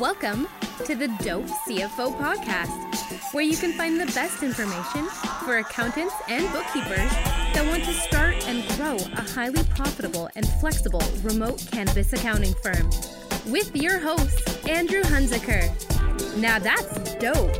[0.00, 0.46] Welcome
[0.84, 5.06] to the Dope CFO podcast, where you can find the best information
[5.44, 7.10] for accountants and bookkeepers
[7.52, 12.88] that want to start and grow a highly profitable and flexible remote cannabis accounting firm.
[13.50, 15.66] With your host, Andrew Hunziker.
[16.36, 17.56] Now that's dope.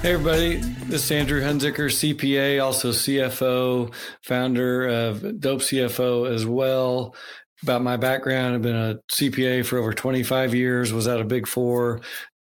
[0.00, 0.56] Hey, everybody.
[0.56, 7.14] This is Andrew Hunziker, CPA, also CFO, founder of Dope CFO as well
[7.62, 8.54] about my background.
[8.54, 12.00] I've been a CPA for over 25 years, was at a big four,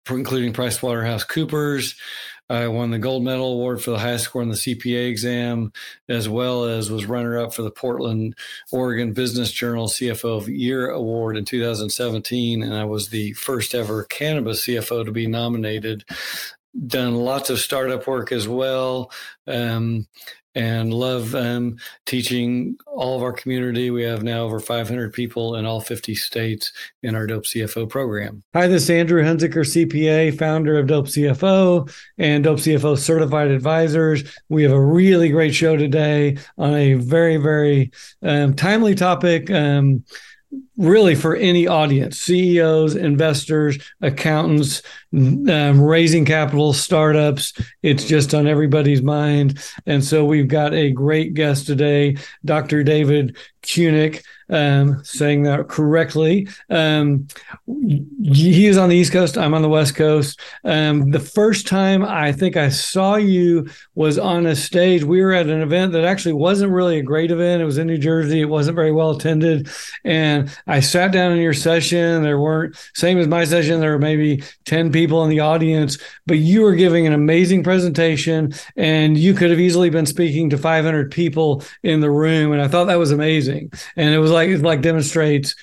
[0.09, 1.95] including PricewaterhouseCoopers.
[2.49, 5.73] I won the gold medal award for the highest score in the CPA exam,
[6.07, 8.35] as well as was runner up for the Portland,
[8.71, 12.63] Oregon Business Journal CFO of Year award in 2017.
[12.63, 16.05] And I was the first ever cannabis CFO to be nominated.
[16.85, 19.11] Done lots of startup work as well.
[19.45, 20.07] Um,
[20.57, 23.91] and love um, teaching all of our community.
[23.91, 28.41] We have now over 500 people in all 50 states in our Dope CFO program.
[28.55, 34.23] Hi, this is Andrew Hunziker, CPA, founder of Dope CFO and Dope CFO Certified Advisors.
[34.49, 37.91] We have a really great show today on a very, very
[38.23, 39.51] um, timely topic.
[39.51, 40.03] Um,
[40.77, 44.81] really for any audience CEOs, investors, accountants,
[45.13, 47.53] um, raising capital, startups.
[47.81, 49.59] It's just on everybody's mind.
[49.85, 52.83] And so we've got a great guest today, Dr.
[52.83, 56.47] David Cunic um, saying that correctly.
[56.69, 57.27] Um,
[57.65, 59.37] he is on the East Coast.
[59.37, 60.39] I'm on the West Coast.
[60.63, 65.03] Um, the first time I think I saw you was on a stage.
[65.03, 67.61] We were at an event that actually wasn't really a great event.
[67.61, 68.41] It was in New Jersey.
[68.41, 69.69] It wasn't very well attended.
[70.03, 72.23] And I sat down in your session.
[72.23, 76.37] There weren't, same as my session, there were maybe 10 people in the audience, but
[76.37, 81.11] you were giving an amazing presentation and you could have easily been speaking to 500
[81.11, 82.51] people in the room.
[82.51, 83.71] And I thought that was amazing.
[83.95, 85.55] And it was like it like demonstrates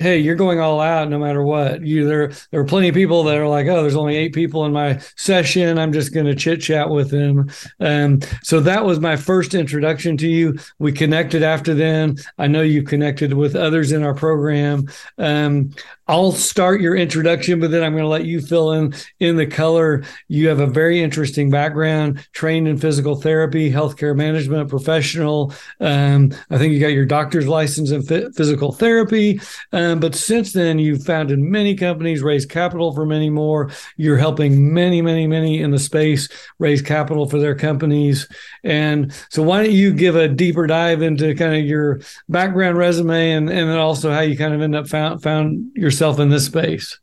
[0.00, 1.82] hey, you're going all out no matter what.
[1.82, 4.64] You there there are plenty of people that are like, oh, there's only eight people
[4.64, 5.78] in my session.
[5.78, 7.48] I'm just going to chit chat with them.
[7.78, 10.58] Um, so that was my first introduction to you.
[10.78, 12.16] We connected after then.
[12.38, 14.88] I know you connected with others in our program.
[15.18, 15.70] Um,
[16.06, 19.46] I'll start your introduction, but then I'm going to let you fill in in the
[19.46, 20.04] color.
[20.28, 25.54] You have a very interesting background, trained in physical therapy, healthcare management professional.
[25.80, 29.40] Um, I think you got your doctor's license in physical therapy.
[29.72, 33.70] Um, but since then, you've founded many companies, raised capital for many more.
[33.96, 36.28] You're helping many, many, many in the space
[36.58, 38.28] raise capital for their companies.
[38.62, 43.32] And so, why don't you give a deeper dive into kind of your background, resume,
[43.32, 46.46] and and then also how you kind of end up found found yourself in this
[46.46, 46.98] space.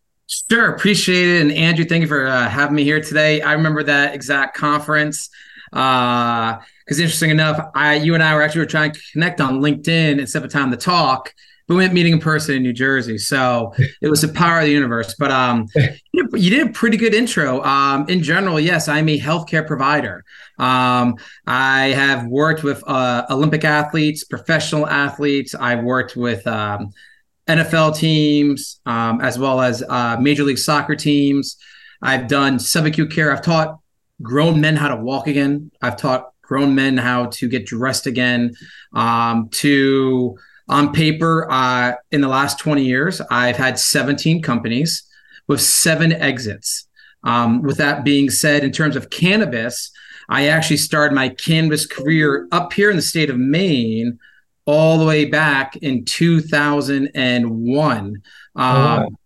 [0.50, 1.41] Sure, appreciate it.
[1.41, 3.41] And Andrew, thank you for uh, having me here today.
[3.41, 5.30] I remember that exact conference
[5.72, 6.59] because,
[6.90, 10.20] uh, interesting enough, I, you and I were actually were trying to connect on LinkedIn
[10.20, 11.34] instead of time to talk.
[11.72, 14.72] We went meeting in person in New Jersey, so it was the power of the
[14.72, 15.16] universe.
[15.18, 15.68] But um,
[16.14, 17.64] you did a pretty good intro.
[17.64, 20.26] Um, in general, yes, I'm a healthcare provider.
[20.59, 21.16] Um,
[21.48, 25.56] I have worked with uh, Olympic athletes, professional athletes.
[25.56, 26.92] I've worked with um,
[27.48, 31.56] NFL teams, um, as well as uh, Major League Soccer teams.
[32.02, 33.32] I've done subacute care.
[33.32, 33.80] I've taught
[34.22, 35.72] grown men how to walk again.
[35.82, 38.56] I've taught grown men how to get dressed again.
[38.94, 40.38] Um, to
[40.72, 45.04] on paper, uh, in the last 20 years, I've had 17 companies
[45.48, 46.88] with seven exits.
[47.24, 49.92] Um, with that being said, in terms of cannabis,
[50.30, 54.18] I actually started my cannabis career up here in the state of Maine
[54.66, 58.22] all the way back in 2001.
[58.56, 59.18] Um.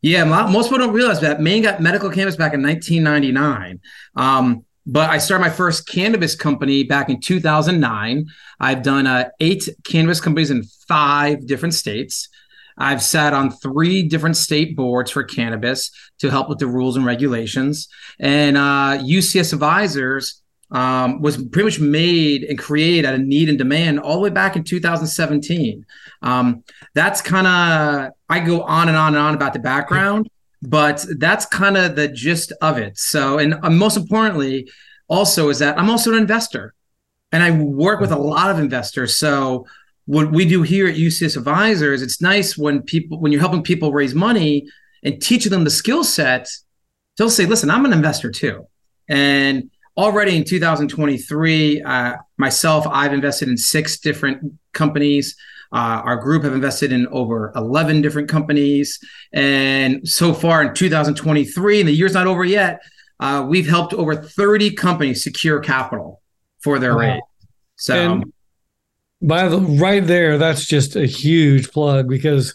[0.00, 3.80] Yeah, most people don't realize that Maine got medical cannabis back in 1999.
[4.16, 8.26] Um, but I started my first cannabis company back in 2009.
[8.60, 12.28] I've done uh, eight cannabis companies in five different states.
[12.76, 17.06] I've sat on three different state boards for cannabis to help with the rules and
[17.06, 17.88] regulations.
[18.18, 23.56] And uh, UCS Advisors um, was pretty much made and created out of need and
[23.56, 25.86] demand all the way back in 2017.
[26.22, 26.64] Um,
[26.94, 30.28] that's kind of, I go on and on and on about the background,
[30.68, 32.98] but that's kind of the gist of it.
[32.98, 34.70] So, and uh, most importantly,
[35.08, 36.74] also is that I'm also an investor
[37.32, 39.18] and I work with a lot of investors.
[39.18, 39.66] So,
[40.06, 43.92] what we do here at UCS Advisors, it's nice when people, when you're helping people
[43.92, 44.68] raise money
[45.02, 46.50] and teaching them the skill set,
[47.16, 48.66] they'll say, listen, I'm an investor too.
[49.08, 55.36] And already in 2023, uh, myself, I've invested in six different companies.
[55.74, 59.00] Uh, our group have invested in over 11 different companies.
[59.32, 62.80] And so far in 2023, and the year's not over yet,
[63.18, 66.22] uh, we've helped over 30 companies secure capital
[66.60, 67.00] for their wow.
[67.00, 67.22] raise.
[67.74, 68.32] So, and
[69.20, 72.54] by the right there, that's just a huge plug because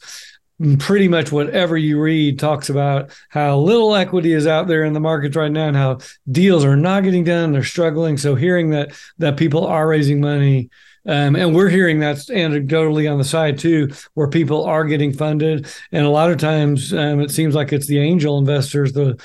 [0.78, 5.00] pretty much whatever you read talks about how little equity is out there in the
[5.00, 5.98] markets right now and how
[6.30, 10.70] deals are not getting done they're struggling so hearing that that people are raising money
[11.06, 15.68] um, and we're hearing that anecdotally on the side too, where people are getting funded.
[15.92, 19.20] And a lot of times um, it seems like it's the angel investors, the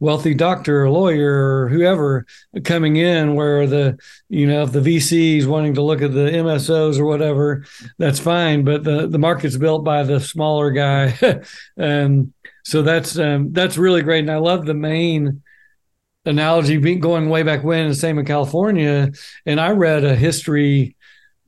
[0.00, 2.26] wealthy doctor or lawyer or whoever
[2.64, 3.98] coming in where the
[4.30, 7.64] you know if the vcs wanting to look at the msos or whatever
[7.98, 8.64] that's fine.
[8.64, 11.42] But the the market's built by the smaller guy.
[11.76, 12.32] And
[12.64, 14.20] so that's um, that's really great.
[14.20, 15.42] And i love the Maine
[16.24, 19.12] analogy being going way back when the same in california.
[19.46, 20.96] And i read a history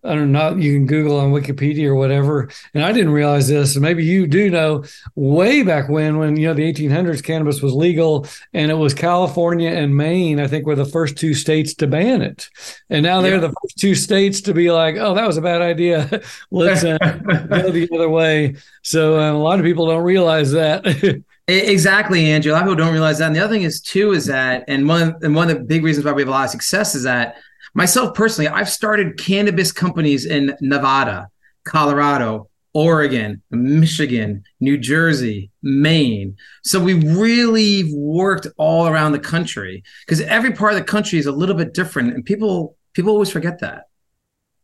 [0.05, 2.51] I don't know, you can Google on Wikipedia or whatever.
[2.75, 3.77] And I didn't realize this.
[3.77, 4.85] And maybe you do know
[5.15, 9.71] way back when, when, you know, the 1800s, cannabis was legal and it was California
[9.71, 12.51] and Maine, I think were the first two states to ban it.
[12.91, 15.63] And now they're the first two states to be like, oh, that was a bad
[15.63, 16.21] idea.
[16.51, 18.57] Let's uh, go the other way.
[18.83, 21.23] So um, a lot of people don't realize that.
[21.49, 22.53] Exactly, Andrew.
[22.53, 23.27] A lot of people don't realize that.
[23.27, 25.83] And the other thing is too is that, and one and one of the big
[25.83, 27.37] reasons why we have a lot of success is that
[27.75, 31.29] Myself personally, I've started cannabis companies in Nevada,
[31.65, 36.37] Colorado, Oregon, Michigan, New Jersey, Maine.
[36.65, 41.27] So we really worked all around the country because every part of the country is
[41.27, 43.85] a little bit different and people people always forget that.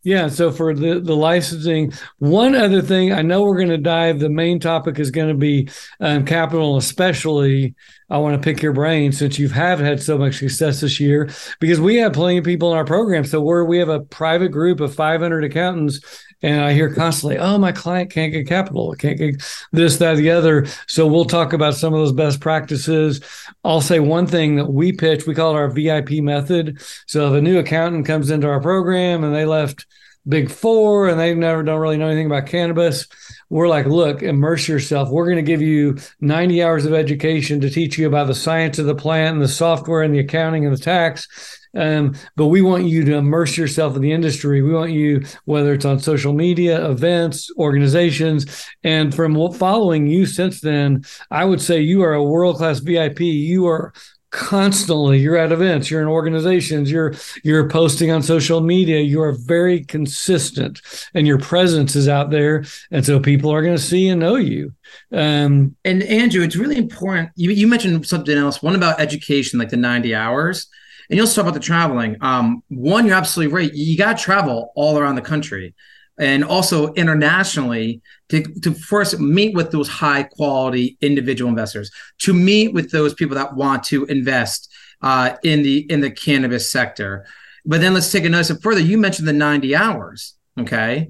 [0.08, 0.28] Yeah.
[0.28, 4.20] So for the, the licensing, one other thing, I know we're going to dive.
[4.20, 5.68] The main topic is going to be
[6.00, 7.74] um, capital, especially.
[8.08, 11.28] I want to pick your brain since you have had so much success this year
[11.60, 13.22] because we have plenty of people in our program.
[13.24, 16.00] So we're we have a private group of 500 accountants,
[16.42, 19.42] and I hear constantly, "Oh, my client can't get capital, can't get
[19.72, 23.20] this, that, the other." So we'll talk about some of those best practices.
[23.64, 25.26] I'll say one thing that we pitch.
[25.26, 26.80] We call it our VIP method.
[27.06, 29.86] So if a new accountant comes into our program and they left
[30.28, 33.06] Big Four and they've never don't really know anything about cannabis.
[33.48, 35.08] We're like, look, immerse yourself.
[35.08, 38.78] We're going to give you 90 hours of education to teach you about the science
[38.78, 41.57] of the plant and the software and the accounting and the tax.
[41.74, 44.62] Um, but we want you to immerse yourself in the industry.
[44.62, 50.60] We want you, whether it's on social media, events, organizations, and from following you since
[50.60, 53.20] then, I would say you are a world class VIP.
[53.20, 53.92] You are
[54.30, 59.32] constantly you're at events you're in organizations you're you're posting on social media you are
[59.32, 60.82] very consistent
[61.14, 64.36] and your presence is out there and so people are going to see and know
[64.36, 64.70] you
[65.12, 69.70] um, and andrew it's really important you, you mentioned something else one about education like
[69.70, 70.66] the 90 hours
[71.10, 74.72] and you'll talk about the traveling um, one you're absolutely right you got to travel
[74.74, 75.74] all around the country
[76.18, 82.74] and also internationally to, to first meet with those high quality individual investors, to meet
[82.74, 84.70] with those people that want to invest
[85.02, 87.24] uh, in the in the cannabis sector.
[87.64, 88.80] But then let's take another step further.
[88.80, 90.34] You mentioned the 90 hours.
[90.58, 91.08] Okay.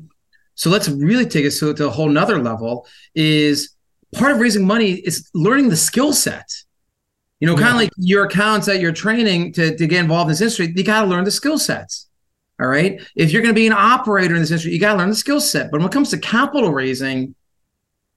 [0.54, 3.74] So let's really take it to, to a whole nother level is
[4.14, 6.50] part of raising money is learning the skill set.
[7.40, 7.62] You know, yeah.
[7.62, 10.72] kind of like your accounts that you're training to, to get involved in this industry,
[10.74, 12.08] you got to learn the skill sets.
[12.60, 13.00] All right.
[13.14, 15.14] If you're going to be an operator in this industry, you got to learn the
[15.14, 15.70] skill set.
[15.70, 17.36] But when it comes to capital raising,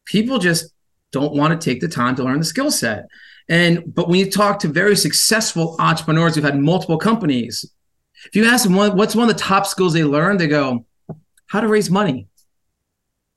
[0.05, 0.73] people just
[1.11, 3.05] don't want to take the time to learn the skill set.
[3.49, 7.65] And but when you talk to very successful entrepreneurs who've had multiple companies,
[8.25, 10.85] if you ask them what's one of the top skills they learned, they go,
[11.47, 12.27] how to raise money.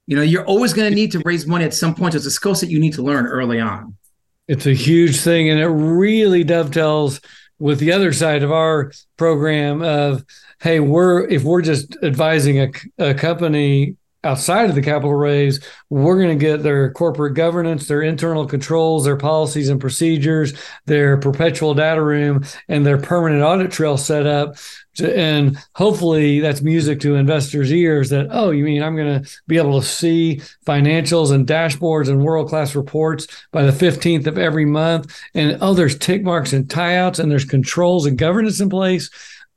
[0.07, 2.15] You know, you're always going to need to raise money at some point.
[2.15, 3.97] It's a skill set you need to learn early on.
[4.47, 7.21] It's a huge thing, and it really dovetails
[7.59, 10.25] with the other side of our program of
[10.61, 16.17] hey we're if we're just advising a, a company outside of the capital raise we're
[16.17, 20.55] going to get their corporate governance their internal controls their policies and procedures
[20.87, 24.57] their perpetual data room and their permanent audit trail set up
[24.95, 29.31] to, and hopefully that's music to investors ears that oh you mean i'm going to
[29.47, 34.39] be able to see financials and dashboards and world class reports by the 15th of
[34.39, 38.61] every month and oh there's tick marks and tie outs and there's controls and governance
[38.61, 39.11] in place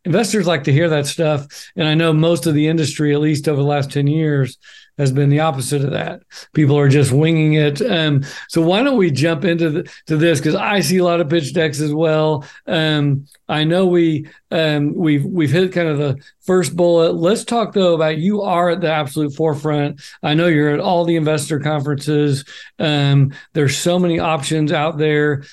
[0.08, 1.70] investors like to hear that stuff.
[1.76, 4.58] And I know most of the industry, at least over the last 10 years,
[4.98, 6.22] has been the opposite of that.
[6.54, 7.82] People are just winging it.
[7.82, 10.40] Um, so why don't we jump into the, to this?
[10.40, 12.46] Because I see a lot of pitch decks as well.
[12.66, 17.14] Um, I know we um, we've we've hit kind of the first bullet.
[17.14, 20.02] Let's talk though about you are at the absolute forefront.
[20.24, 22.46] I know you're at all the investor conferences.
[22.80, 25.44] Um, there's so many options out there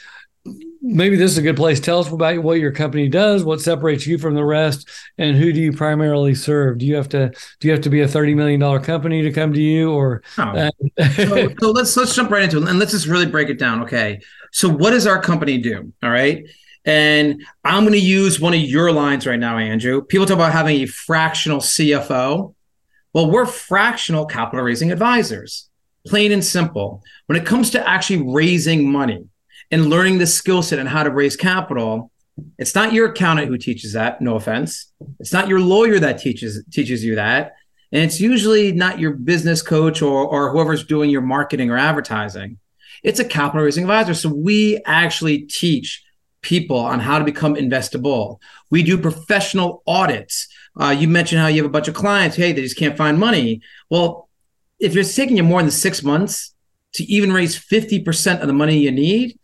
[0.85, 1.81] maybe this is a good place.
[1.81, 5.53] Tell us about what your company does, what separates you from the rest, and who
[5.53, 6.79] do you primarily serve?
[6.79, 9.33] Do you have to do you have to be a thirty million dollar company to
[9.33, 10.23] come to you, or?
[10.37, 10.71] Uh,
[11.15, 13.83] so, so let's let's jump right into it and let's just really break it down.
[13.83, 14.21] Okay,
[14.53, 15.93] so what does our company do?
[16.03, 16.47] All right.
[16.87, 20.03] And I'm going to use one of your lines right now, Andrew.
[20.03, 22.55] People talk about having a fractional CFO.
[23.15, 25.71] Well, we're fractional capital raising advisors.
[26.07, 27.03] plain and simple.
[27.25, 29.25] When it comes to actually raising money
[29.71, 32.11] and learning the skill set and how to raise capital,
[32.59, 34.93] it's not your accountant who teaches that, no offense.
[35.21, 37.55] It's not your lawyer that teaches teaches you that.
[37.93, 42.59] And it's usually not your business coach or, or whoever's doing your marketing or advertising.
[43.05, 44.15] It's a capital raising advisor.
[44.15, 46.03] So we actually teach
[46.41, 48.41] people on how to become investable.
[48.71, 50.49] We do professional audits.
[50.79, 52.37] Uh, you mentioned how you have a bunch of clients.
[52.37, 53.61] Hey, they just can't find money.
[53.91, 54.29] Well,
[54.81, 56.53] if it's taking you more than six months
[56.95, 59.39] to even raise 50% of the money you need,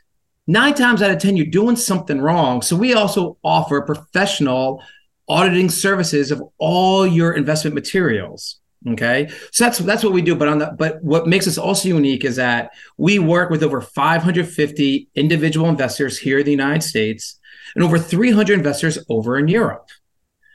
[0.47, 2.62] nine times out of 10, you're doing something wrong.
[2.62, 4.82] So we also offer professional
[5.28, 8.56] auditing services of all your investment materials.
[8.88, 9.28] Okay.
[9.52, 10.35] So that's that's what we do.
[10.35, 13.82] But on the but what makes us also unique is that we work with over
[13.82, 17.38] 550 individual investors here in the United States
[17.75, 19.88] and over 300 investors over in Europe.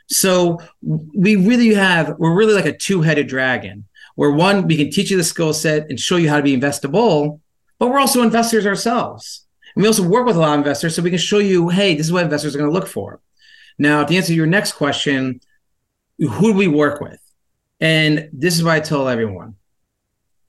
[0.08, 5.10] So we really have, we're really like a two-headed dragon, where one, we can teach
[5.10, 7.40] you the skill set and show you how to be investable,
[7.80, 9.45] but we're also investors ourselves.
[9.76, 11.96] And we also work with a lot of investors so we can show you, hey,
[11.96, 13.20] this is what investors are going to look for.
[13.78, 15.42] Now, to answer your next question,
[16.18, 17.20] who do we work with?
[17.82, 19.56] And this is why I tell everyone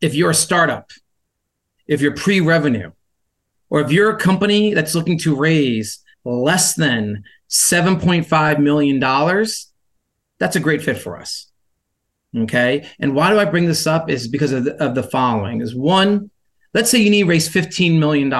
[0.00, 0.90] if you're a startup,
[1.86, 2.92] if you're pre revenue,
[3.68, 9.00] or if you're a company that's looking to raise less than $7.5 million,
[10.38, 11.50] that's a great fit for us.
[12.36, 12.86] Okay.
[13.00, 15.74] And why do I bring this up is because of the, of the following is
[15.74, 16.30] one,
[16.74, 18.30] let's say you need to raise $15 million.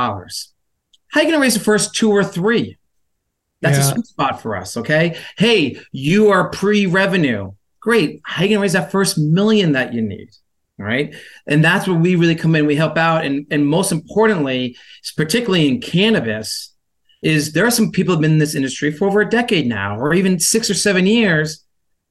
[1.10, 2.76] How are you going to raise the first two or three?
[3.62, 3.90] That's yeah.
[3.90, 4.76] a sweet spot for us.
[4.76, 5.18] Okay.
[5.38, 7.52] Hey, you are pre revenue.
[7.80, 8.20] Great.
[8.24, 10.30] How are you going to raise that first million that you need?
[10.78, 11.14] All right.
[11.46, 12.66] And that's where we really come in.
[12.66, 13.24] We help out.
[13.24, 14.76] And, and most importantly,
[15.16, 16.74] particularly in cannabis,
[17.22, 19.98] is there are some people who've been in this industry for over a decade now,
[19.98, 21.64] or even six or seven years,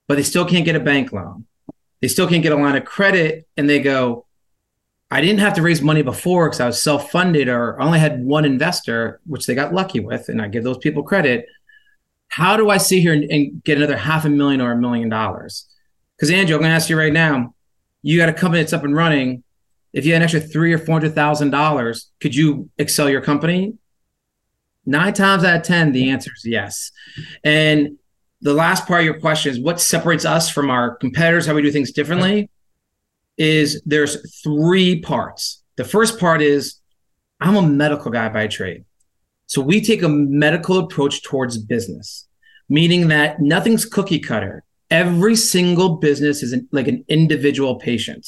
[0.07, 1.45] but they still can't get a bank loan.
[2.01, 3.47] They still can't get a line of credit.
[3.55, 4.25] And they go,
[5.15, 8.22] I didn't have to raise money before because I was self funded or only had
[8.25, 10.27] one investor, which they got lucky with.
[10.27, 11.45] And I give those people credit.
[12.27, 15.07] How do I sit here and, and get another half a million or a million
[15.07, 15.67] dollars?
[16.17, 17.55] Because, Andrew, I'm going to ask you right now
[18.01, 19.41] you got a company that's up and running.
[19.93, 23.22] If you had an extra three or four hundred thousand dollars, could you excel your
[23.22, 23.75] company?
[24.86, 26.91] Nine times out of 10, the answer is yes.
[27.41, 27.98] And
[28.41, 31.62] the last part of your question is what separates us from our competitors, how we
[31.62, 32.50] do things differently,
[33.37, 35.63] is there's three parts.
[35.77, 36.79] The first part is
[37.41, 38.85] I'm a medical guy by trade.
[39.47, 42.27] So we take a medical approach towards business,
[42.69, 44.63] meaning that nothing's cookie cutter.
[44.89, 48.27] Every single business is an, like an individual patient.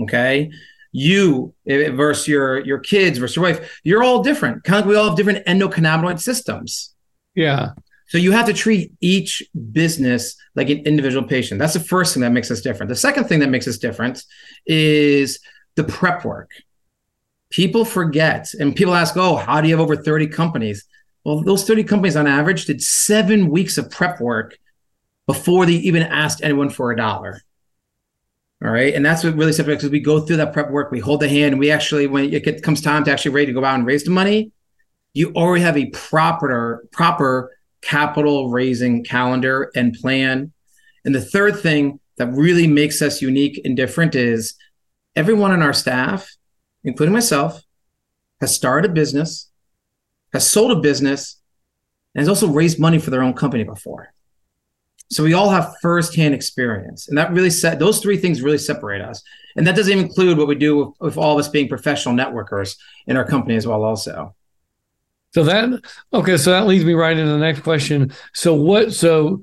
[0.00, 0.50] Okay
[0.96, 4.64] you versus your your kids versus your wife, you're all different.
[4.64, 6.94] Kind of like we all have different endocannabinoid systems.
[7.34, 7.72] Yeah.
[8.08, 11.58] So you have to treat each business like an individual patient.
[11.58, 12.88] That's the first thing that makes us different.
[12.88, 14.22] The second thing that makes us different
[14.64, 15.40] is
[15.74, 16.50] the prep work.
[17.50, 20.84] People forget, and people ask, "Oh, how do you have over 30 companies?"
[21.24, 24.58] Well, those 30 companies on average did seven weeks of prep work
[25.26, 27.42] before they even asked anyone for a dollar.
[28.64, 28.94] All right.
[28.94, 31.28] And that's what really separates because we go through that prep work, we hold the
[31.28, 33.86] hand, and we actually, when it comes time to actually ready to go out and
[33.86, 34.52] raise the money,
[35.12, 37.50] you already have a proper, proper
[37.82, 40.52] capital raising calendar and plan.
[41.04, 44.54] And the third thing that really makes us unique and different is
[45.14, 46.34] everyone on our staff,
[46.84, 47.62] including myself,
[48.40, 49.50] has started a business,
[50.32, 51.40] has sold a business,
[52.14, 54.12] and has also raised money for their own company before.
[55.10, 59.00] So we all have firsthand experience, and that really set those three things really separate
[59.00, 59.22] us.
[59.56, 62.76] And that doesn't include what we do with, with all of us being professional networkers
[63.06, 64.35] in our company as well, also.
[65.36, 68.10] So that okay, so that leads me right into the next question.
[68.32, 68.94] So what?
[68.94, 69.42] So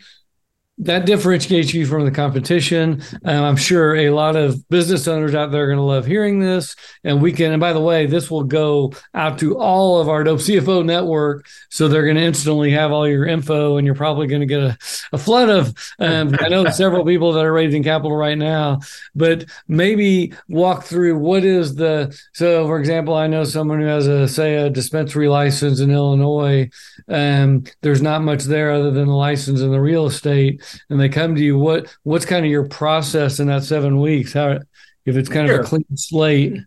[0.79, 3.03] that differentiates you from the competition.
[3.25, 6.39] Um, I'm sure a lot of business owners out there are going to love hearing
[6.39, 6.75] this.
[7.03, 10.23] And we can, and by the way, this will go out to all of our
[10.23, 11.45] Dope CFO network.
[11.69, 14.61] So they're going to instantly have all your info and you're probably going to get
[14.61, 14.77] a,
[15.11, 18.79] a flood of, um, I know several people that are raising capital right now,
[19.13, 24.07] but maybe walk through what is the, so for example, I know someone who has
[24.07, 26.67] a, say a dispensary license in Illinois.
[27.07, 31.09] Um, there's not much there other than the license and the real estate and they
[31.09, 34.33] come to you, what what's kind of your process in that seven weeks?
[34.33, 34.59] How
[35.05, 35.59] if it's kind sure.
[35.59, 36.57] of a clean slate?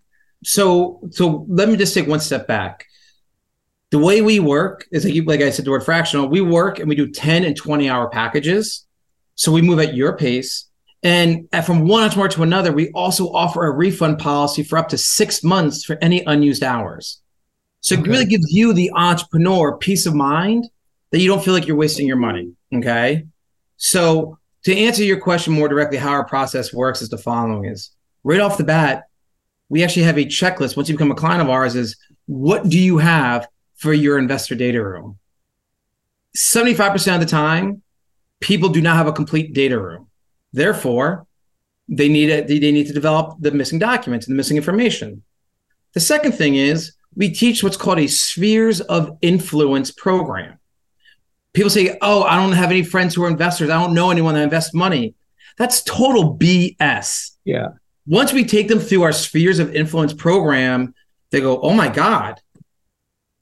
[0.45, 2.87] So so let me just take one step back.
[3.91, 6.29] The way we work is like, you, like I said, the word fractional.
[6.29, 8.85] We work and we do 10 and 20 hour packages.
[9.37, 10.67] So we move at your pace.
[11.03, 14.99] And from one entrepreneur to another, we also offer a refund policy for up to
[14.99, 17.21] six months for any unused hours.
[17.81, 18.03] So okay.
[18.03, 20.69] it really gives you, the entrepreneur, peace of mind
[21.13, 22.53] that you don't feel like you're wasting your money.
[22.75, 23.25] Okay.
[23.77, 27.91] So to answer your question more directly, how our process works is the following is
[28.25, 29.05] right off the bat,
[29.69, 30.77] we actually have a checklist.
[30.77, 34.55] Once you become a client of ours, is what do you have for your investor
[34.55, 35.19] data room?
[36.37, 37.83] 75% of the time,
[38.41, 40.09] people do not have a complete data room.
[40.53, 41.27] Therefore,
[41.89, 45.23] they need it, they need to develop the missing documents and the missing information.
[45.95, 50.59] The second thing is we teach what's called a spheres of influence program.
[51.57, 53.71] People say, "Oh, I don't have any friends who are investors.
[53.71, 55.15] I don't know anyone that invests money."
[55.57, 57.31] That's total BS.
[57.47, 57.69] Yeah.
[58.07, 60.95] Once we take them through our spheres of influence program,
[61.31, 62.43] they go, "Oh my god,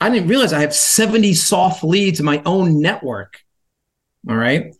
[0.01, 3.41] I didn't realize I have 70 soft leads in my own network."
[4.29, 4.73] All right.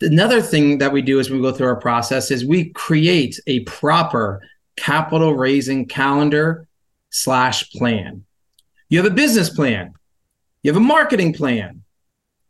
[0.00, 3.60] Another thing that we do as we go through our process is we create a
[3.60, 4.40] proper
[4.76, 6.66] capital raising calendar
[7.10, 8.24] slash plan.
[8.88, 9.92] You have a business plan,
[10.62, 11.81] you have a marketing plan.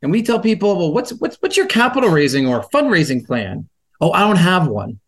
[0.02, 3.68] And we tell people, well, what's what's what's your capital raising or fundraising plan?
[4.00, 4.99] Oh, I don't have one.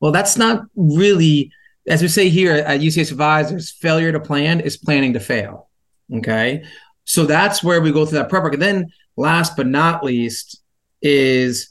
[0.00, 1.52] Well, that's not really,
[1.88, 5.70] as we say here at UCS Advisors, failure to plan is planning to fail.
[6.12, 6.64] Okay.
[7.04, 8.54] So that's where we go through that prep work.
[8.54, 10.60] And then last but not least
[11.00, 11.70] is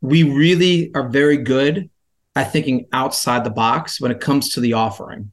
[0.00, 1.88] we really are very good
[2.34, 5.32] at thinking outside the box when it comes to the offering.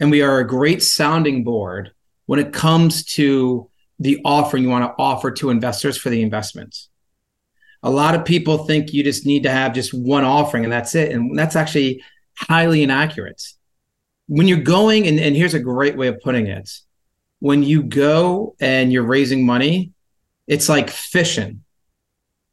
[0.00, 1.92] And we are a great sounding board
[2.26, 3.70] when it comes to
[4.02, 6.88] the offering you want to offer to investors for the investments.
[7.82, 10.94] A lot of people think you just need to have just one offering and that's
[10.94, 11.12] it.
[11.12, 12.02] And that's actually
[12.34, 13.42] highly inaccurate.
[14.28, 16.70] When you're going, and, and here's a great way of putting it
[17.40, 19.90] when you go and you're raising money,
[20.46, 21.62] it's like fishing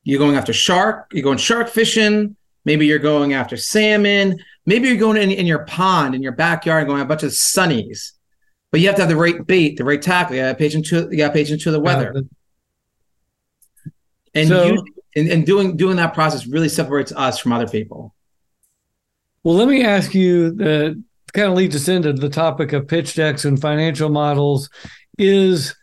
[0.03, 4.97] you're going after shark, you're going shark fishing, maybe you're going after salmon, maybe you're
[4.97, 8.13] going in, in your pond, in your backyard, going a bunch of sunnies.
[8.71, 10.35] But you have to have the right bait, the right tackle.
[10.35, 12.23] You got to pay attention to, you got to pay attention to the weather.
[14.33, 14.85] and, so, you,
[15.15, 18.13] and, and doing doing that process really separates us from other people.
[19.43, 23.15] Well, let me ask you that kind of leads us into the topic of pitch
[23.15, 24.69] decks and financial models.
[25.17, 25.75] Is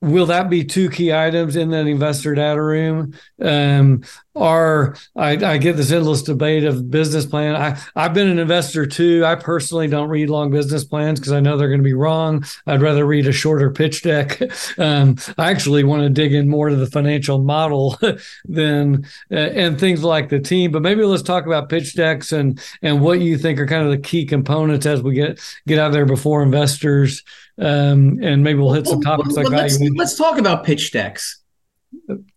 [0.00, 4.02] will that be two key items in that investor data room um,
[4.38, 8.86] or I, I, get this endless debate of business plan I, i've been an investor
[8.86, 11.94] too i personally don't read long business plans because i know they're going to be
[11.94, 14.40] wrong i'd rather read a shorter pitch deck
[14.78, 17.98] um, i actually want to dig in more to the financial model
[18.44, 22.60] than uh, and things like the team but maybe let's talk about pitch decks and
[22.82, 25.92] and what you think are kind of the key components as we get get out
[25.92, 27.24] there before investors
[27.60, 29.80] um, and maybe we'll hit some topics well, like let's.
[29.80, 31.42] Let's talk about pitch decks.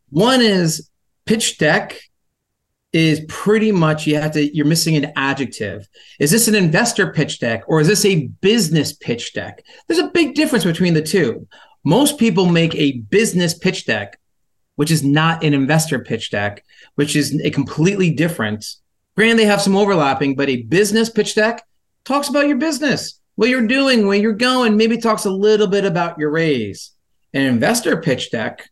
[0.09, 0.89] One is
[1.31, 1.97] pitch deck
[2.91, 5.87] is pretty much you have to you're missing an adjective.
[6.19, 9.63] Is this an investor pitch deck or is this a business pitch deck?
[9.87, 11.47] There's a big difference between the two.
[11.85, 14.19] Most people make a business pitch deck,
[14.75, 16.65] which is not an investor pitch deck,
[16.95, 18.65] which is a completely different.
[19.15, 21.63] Granted, they have some overlapping, but a business pitch deck
[22.03, 25.85] talks about your business what you're doing, where you're going, maybe talks a little bit
[25.85, 26.91] about your raise.
[27.33, 28.69] An investor pitch deck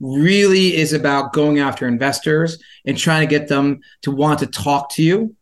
[0.00, 4.90] really is about going after investors and trying to get them to want to talk
[4.90, 5.34] to you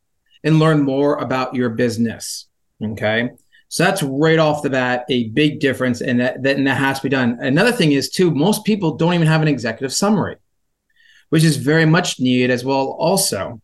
[0.44, 2.46] and learn more about your business.
[2.82, 3.30] Okay.
[3.68, 6.98] So that's right off the bat a big difference, and that, that, and that has
[6.98, 7.38] to be done.
[7.40, 10.36] Another thing is, too, most people don't even have an executive summary,
[11.30, 13.60] which is very much needed as well, also.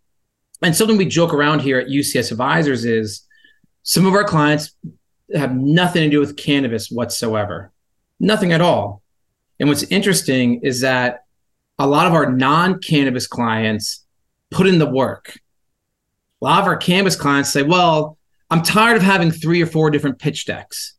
[0.62, 3.24] And something we joke around here at UCS Advisors is
[3.84, 4.72] some of our clients
[5.34, 7.70] have nothing to do with cannabis whatsoever,
[8.18, 8.99] nothing at all.
[9.60, 11.24] And what's interesting is that
[11.78, 14.04] a lot of our non cannabis clients
[14.50, 15.38] put in the work.
[16.42, 18.18] A lot of our cannabis clients say, well,
[18.50, 20.94] I'm tired of having three or four different pitch decks.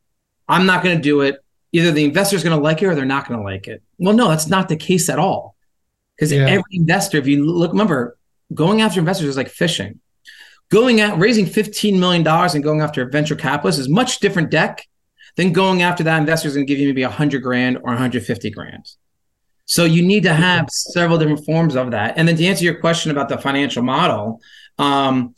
[0.47, 1.43] I'm not going to do it.
[1.74, 3.82] Either the investor's going to like it or they're not going to like it.
[3.97, 5.56] Well, no, that's not the case at all.
[6.15, 6.45] Because yeah.
[6.45, 8.17] every investor, if you look, remember,
[8.54, 10.00] going after investors is like fishing
[10.71, 14.88] going out raising $15 million and going after a venture capitalist is much different deck
[15.36, 18.50] than going after that investor is going to give you maybe 100 grand or 150
[18.52, 18.86] grand.
[19.65, 22.17] So you need to have several different forms of that.
[22.17, 24.41] And then to answer your question about the financial model,
[24.78, 25.36] um,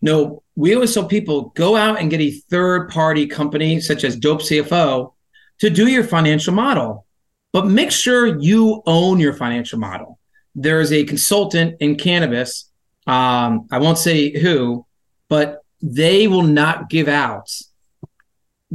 [0.00, 4.02] you know, we always tell people go out and get a third party company such
[4.02, 5.12] as Dope CFO
[5.60, 7.06] to do your financial model,
[7.52, 10.18] but make sure you own your financial model.
[10.54, 12.70] There is a consultant in cannabis
[13.06, 14.84] um, I won't say who,
[15.28, 17.50] but they will not give out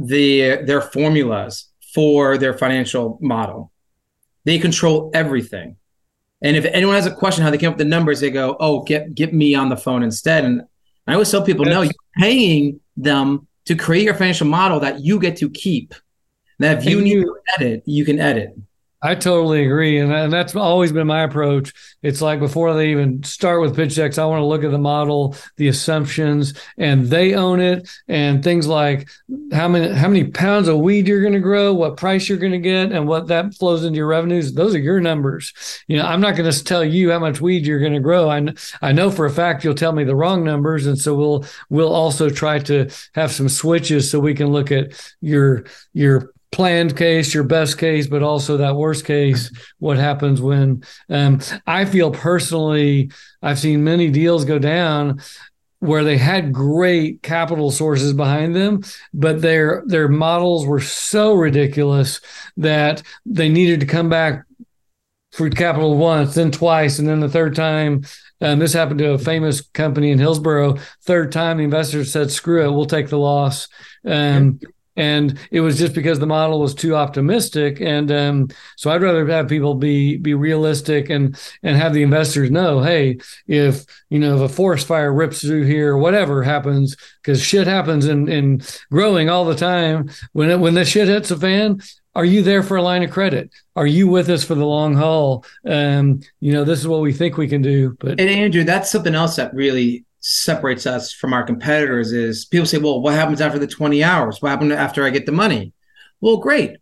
[0.06, 3.72] the their formulas for their financial model.
[4.44, 5.76] They control everything.
[6.42, 8.56] And if anyone has a question how they came up with the numbers, they go,
[8.58, 10.62] "Oh, get get me on the phone instead." And
[11.06, 15.20] I always tell people, "No, you're paying them to create your financial model that you
[15.20, 15.94] get to keep.
[16.58, 18.56] That if you need to edit, you can edit."
[19.04, 19.98] I totally agree.
[19.98, 21.72] And, and that's always been my approach.
[22.02, 24.78] It's like before they even start with pitch decks, I want to look at the
[24.78, 27.88] model, the assumptions, and they own it.
[28.06, 29.08] And things like
[29.52, 32.52] how many how many pounds of weed you're going to grow, what price you're going
[32.52, 34.54] to get, and what that flows into your revenues.
[34.54, 35.52] Those are your numbers.
[35.88, 38.30] You know, I'm not going to tell you how much weed you're going to grow.
[38.30, 38.46] I,
[38.82, 40.86] I know for a fact you'll tell me the wrong numbers.
[40.86, 44.92] And so we'll we'll also try to have some switches so we can look at
[45.20, 49.50] your your planned case, your best case, but also that worst case.
[49.78, 53.10] What happens when um, I feel personally,
[53.42, 55.20] I've seen many deals go down
[55.80, 62.20] where they had great capital sources behind them, but their their models were so ridiculous
[62.56, 64.44] that they needed to come back
[65.32, 68.04] for capital once, then twice, and then the third time.
[68.40, 70.76] Um, this happened to a famous company in Hillsboro.
[71.02, 73.68] Third time, the investors said, "Screw it, we'll take the loss."
[74.04, 74.60] Um,
[74.96, 77.80] and it was just because the model was too optimistic.
[77.80, 82.50] And um, so i'd rather have people be be realistic and and have the investors
[82.50, 87.42] know hey if you know if a forest fire rips through here whatever happens because
[87.42, 90.10] shit happens in in growing all the time.
[90.32, 91.80] When it, when the shit hits a fan
[92.14, 93.50] are you there for a line of credit?
[93.74, 95.44] Are you with us for the long haul?
[95.66, 98.90] Um you know this is what we think we can do but and andrew that's
[98.90, 103.40] something else that really separates us from our competitors is people say, well, what happens
[103.40, 104.40] after the 20 hours?
[104.40, 105.72] What happens after I get the money?
[106.20, 106.78] Well, great.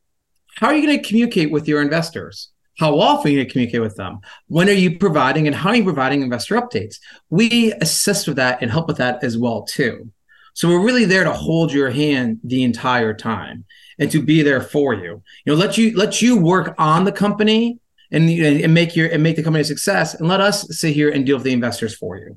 [0.57, 2.51] How are you going to communicate with your investors?
[2.79, 4.21] How often are you going to communicate with them?
[4.49, 6.97] When are you providing and how are you providing investor updates?
[7.31, 10.13] We assist with that and help with that as well too.
[10.53, 13.65] So we're really there to hold your hand the entire time
[13.99, 15.23] and to be there for you.
[15.45, 17.79] You know, let you let you work on the company
[18.11, 21.11] and, and make your and make the company a success and let us sit here
[21.11, 22.37] and deal with the investors for you.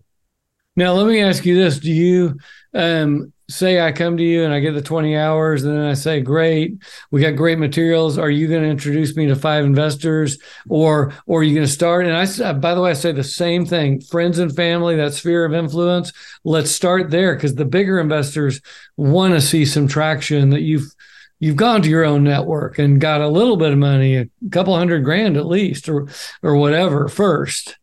[0.75, 2.37] Now, let me ask you this: Do you
[2.73, 5.93] um, say I come to you and I get the twenty hours, and then I
[5.93, 8.17] say, "Great, we got great materials.
[8.17, 11.71] Are you going to introduce me to five investors, or or are you going to
[11.71, 14.95] start?" And I, uh, by the way, I say the same thing: friends and family,
[14.95, 16.11] that sphere of influence.
[16.43, 18.59] Let's start there because the bigger investors
[18.97, 20.91] want to see some traction that you've
[21.39, 24.75] you've gone to your own network and got a little bit of money, a couple
[24.75, 26.07] hundred grand at least, or
[26.41, 27.77] or whatever first.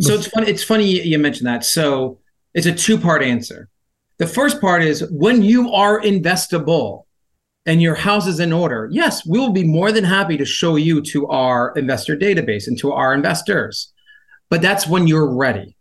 [0.00, 0.48] So it's funny.
[0.48, 1.64] It's funny you mentioned that.
[1.64, 2.18] So
[2.54, 3.68] it's a two part answer.
[4.18, 7.04] The first part is when you are investable
[7.66, 8.88] and your house is in order.
[8.90, 12.78] Yes, we will be more than happy to show you to our investor database and
[12.78, 13.92] to our investors.
[14.50, 15.76] But that's when you're ready.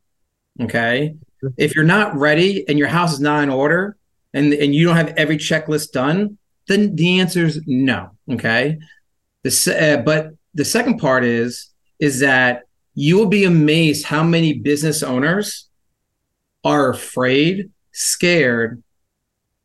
[0.62, 1.16] Okay.
[1.58, 3.96] If you're not ready and your house is not in order
[4.34, 8.12] and, and you don't have every checklist done, then the answer is no.
[8.30, 8.80] Okay.
[9.44, 12.64] The, uh, but the second part is is that
[13.00, 15.70] you will be amazed how many business owners
[16.64, 18.82] are afraid, scared,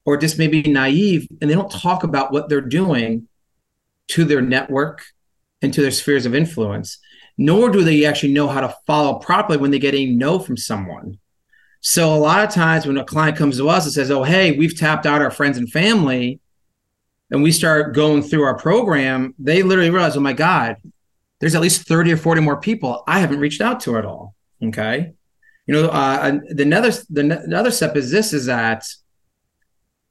[0.05, 3.27] or just maybe naive, and they don't talk about what they're doing
[4.09, 5.03] to their network
[5.63, 6.99] and to their spheres of influence,
[7.39, 10.59] nor do they actually know how to follow properly when they get a no from
[10.59, 11.19] someone.
[11.81, 14.53] So a lot of times when a client comes to us and says, "Oh, hey,
[14.59, 16.39] we've tapped out our friends and family,"
[17.31, 20.77] and we start going through our program, they literally realize, "Oh my God,
[21.43, 24.37] there's at least 30 or 40 more people I haven't reached out to at all.
[24.63, 25.13] Okay.
[25.67, 28.87] You know, uh, the another the another step is this is that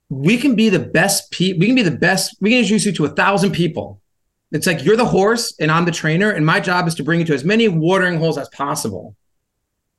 [0.10, 2.92] we can be the best pe- we can be the best we can introduce you
[2.92, 4.02] to a thousand people.
[4.52, 7.22] It's like you're the horse and I'm the trainer, and my job is to bring
[7.22, 9.16] you to as many watering holes as possible.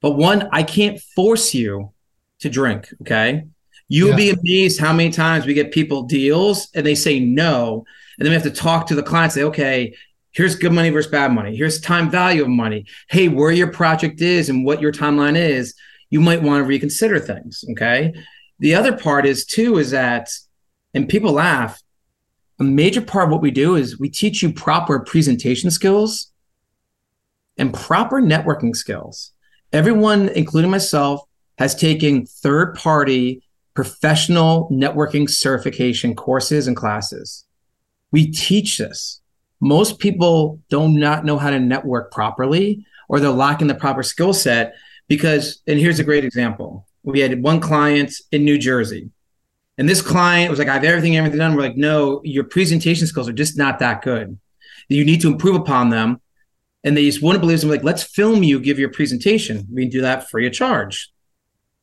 [0.02, 1.92] But one, I can't force you
[2.40, 2.92] to drink.
[3.00, 3.44] Okay.
[3.88, 4.16] You'll yeah.
[4.16, 7.86] be amazed how many times we get people deals and they say no.
[8.18, 9.94] And then we have to talk to the client, say, okay,
[10.32, 11.56] here's good money versus bad money.
[11.56, 12.86] Here's time value of money.
[13.08, 15.74] Hey where your project is and what your timeline is
[16.10, 18.12] you might want to reconsider things okay?
[18.58, 20.30] The other part is too is that
[20.94, 21.80] and people laugh
[22.58, 26.30] a major part of what we do is we teach you proper presentation skills
[27.58, 29.32] and proper networking skills.
[29.72, 31.22] Everyone including myself
[31.58, 33.42] has taken third party
[33.74, 37.46] professional networking certification courses and classes.
[38.10, 39.21] We teach this
[39.62, 44.32] most people do not know how to network properly or they're lacking the proper skill
[44.32, 44.74] set
[45.06, 46.84] because and here's a great example.
[47.04, 49.10] We had one client in new jersey
[49.78, 51.54] and this client was like i have everything everything done.
[51.54, 54.36] We're like no your presentation skills are just not that good.
[54.88, 56.20] You need to improve upon them.
[56.82, 59.68] And they just wouldn't believe them like let's film you give your presentation.
[59.72, 61.08] We can do that free of charge.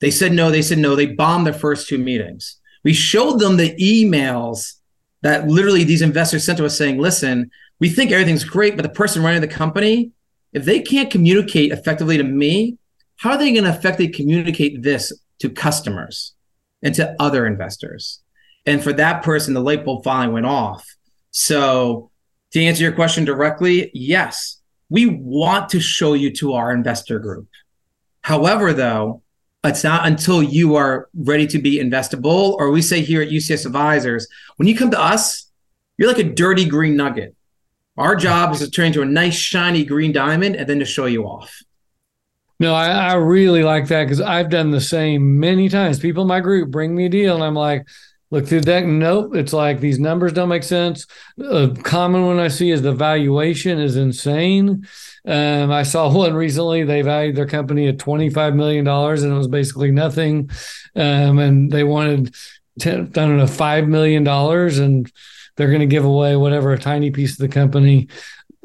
[0.02, 0.98] They said no they said no.
[0.98, 2.58] They bombed their first two meetings.
[2.84, 4.74] We showed them the emails
[5.22, 8.90] that literally these investors sent to us saying listen we think everything's great, but the
[8.90, 10.12] person running the company,
[10.54, 12.78] if they can't communicate effectively to me,
[13.18, 16.34] how are they going to effectively communicate this to customers
[16.82, 18.22] and to other investors?
[18.66, 20.86] And for that person, the light bulb finally went off.
[21.32, 22.12] So
[22.52, 27.48] To answer your question directly, yes, we want to show you to our investor group.
[28.22, 29.22] However, though,
[29.64, 33.66] it's not until you are ready to be investable, or we say here at UCS
[33.66, 35.52] Advisors, when you come to us,
[35.98, 37.36] you're like a dirty green nugget.
[38.00, 41.06] Our job is to turn into a nice, shiny green diamond and then to show
[41.06, 41.62] you off.
[42.58, 46.00] No, I, I really like that because I've done the same many times.
[46.00, 47.86] People in my group bring me a deal, and I'm like,
[48.32, 48.86] look through that.
[48.86, 49.36] Nope.
[49.36, 51.08] It's like these numbers don't make sense.
[51.40, 54.88] A common one I see is the valuation is insane.
[55.26, 56.84] Um, I saw one recently.
[56.86, 60.50] They valued their company at $25 million and it was basically nothing.
[60.96, 62.34] Um, and they wanted,
[62.80, 65.12] 10, I don't know, $5 million and
[65.60, 68.08] they're going to give away whatever, a tiny piece of the company.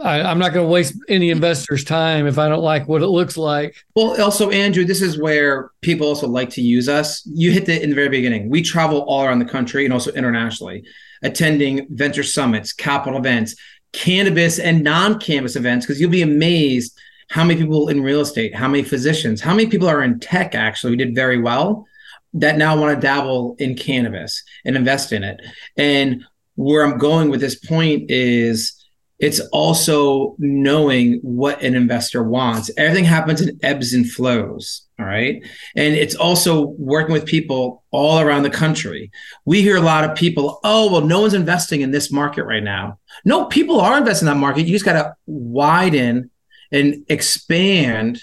[0.01, 3.09] I, am not going to waste any investors' time if I don't like what it
[3.09, 3.75] looks like.
[3.97, 7.27] Well, also, Andrew, this is where people also like to use us.
[7.27, 8.49] You hit it in the very beginning.
[8.49, 10.85] We travel all around the country and also internationally,
[11.25, 13.57] attending venture summits, capital events,
[13.93, 16.97] cannabis and non-cannabis events, because you'll be amazed
[17.29, 20.55] how many people in real estate, how many physicians, how many people are in tech
[20.55, 21.89] actually who did very well
[22.35, 25.41] that now want to dabble in cannabis and invest in it.
[25.77, 26.25] And
[26.57, 28.85] where I'm going with this point is
[29.19, 32.71] it's also knowing what an investor wants.
[32.77, 34.83] Everything happens in ebbs and flows.
[34.99, 35.43] All right.
[35.77, 39.11] And it's also working with people all around the country.
[39.45, 42.63] We hear a lot of people, oh, well, no one's investing in this market right
[42.63, 42.99] now.
[43.25, 44.67] No, people are investing in that market.
[44.67, 46.31] You just got to widen
[46.71, 48.23] and expand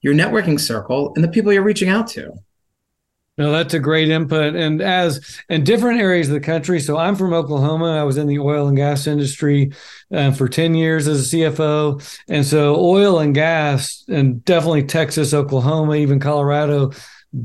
[0.00, 2.32] your networking circle and the people you're reaching out to.
[3.40, 4.54] No, that's a great input.
[4.54, 7.98] And as in different areas of the country, so I'm from Oklahoma.
[7.98, 9.72] I was in the oil and gas industry
[10.12, 12.18] uh, for 10 years as a CFO.
[12.28, 16.90] And so oil and gas, and definitely Texas, Oklahoma, even Colorado,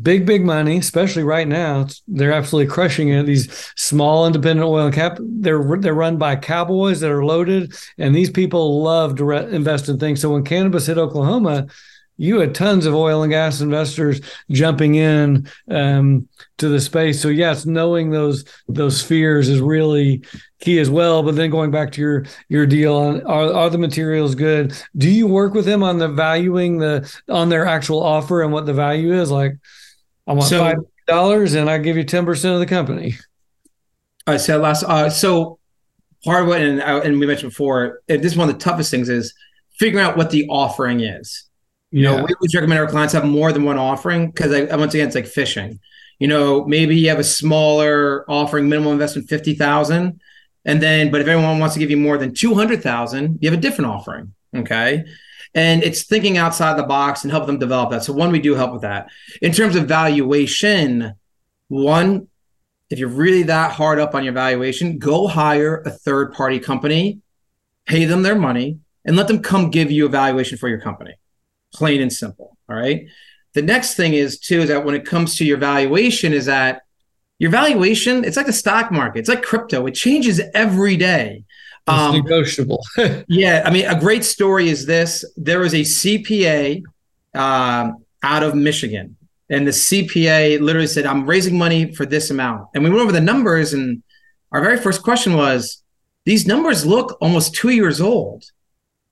[0.01, 1.87] big, big money, especially right now.
[2.09, 3.23] They're absolutely crushing it.
[3.23, 8.13] These small independent oil and cap, they're they're run by cowboys that are loaded, and
[8.13, 10.19] these people love to re- invest in things.
[10.19, 11.67] So when cannabis hit Oklahoma,
[12.17, 17.21] you had tons of oil and gas investors jumping in um, to the space.
[17.21, 20.23] So yes, knowing those those fears is really
[20.59, 21.23] key as well.
[21.23, 24.73] But then going back to your your deal on are, are the materials good?
[24.95, 28.65] Do you work with them on the valuing the on their actual offer and what
[28.65, 29.29] the value is?
[29.29, 29.57] Like,
[30.25, 33.15] I want so, five dollars and I give you ten percent of the company.
[34.25, 34.83] I said last.
[34.83, 35.59] Uh, so
[36.23, 38.89] part of what and, uh, and we mentioned before, this is one of the toughest
[38.89, 39.33] things is
[39.77, 41.43] figuring out what the offering is
[41.91, 44.93] you know, we always recommend our clients have more than one offering because I, once
[44.93, 45.79] again, it's like fishing.
[46.19, 50.19] You know, maybe you have a smaller offering, minimum investment fifty thousand,
[50.63, 53.49] and then, but if everyone wants to give you more than two hundred thousand, you
[53.49, 54.33] have a different offering.
[54.55, 55.05] Okay,
[55.53, 58.03] and it's thinking outside the box and help them develop that.
[58.03, 59.07] So one, we do help with that.
[59.41, 61.13] In terms of valuation,
[61.67, 62.27] one,
[62.89, 67.19] if you're really that hard up on your valuation, go hire a third party company,
[67.85, 71.15] pay them their money, and let them come give you a valuation for your company
[71.75, 72.57] plain and simple.
[72.69, 73.07] All right.
[73.53, 76.81] The next thing is too is that when it comes to your valuation, is that
[77.39, 81.43] your valuation, it's like the stock market, it's like crypto, it changes every day.
[81.87, 82.83] It's um, negotiable.
[83.27, 83.63] yeah.
[83.65, 86.83] I mean, a great story is this there was a CPA
[87.35, 89.15] um, out of Michigan,
[89.49, 92.69] and the CPA literally said, I'm raising money for this amount.
[92.73, 94.01] And we went over the numbers, and
[94.51, 95.83] our very first question was,
[96.25, 98.45] these numbers look almost two years old.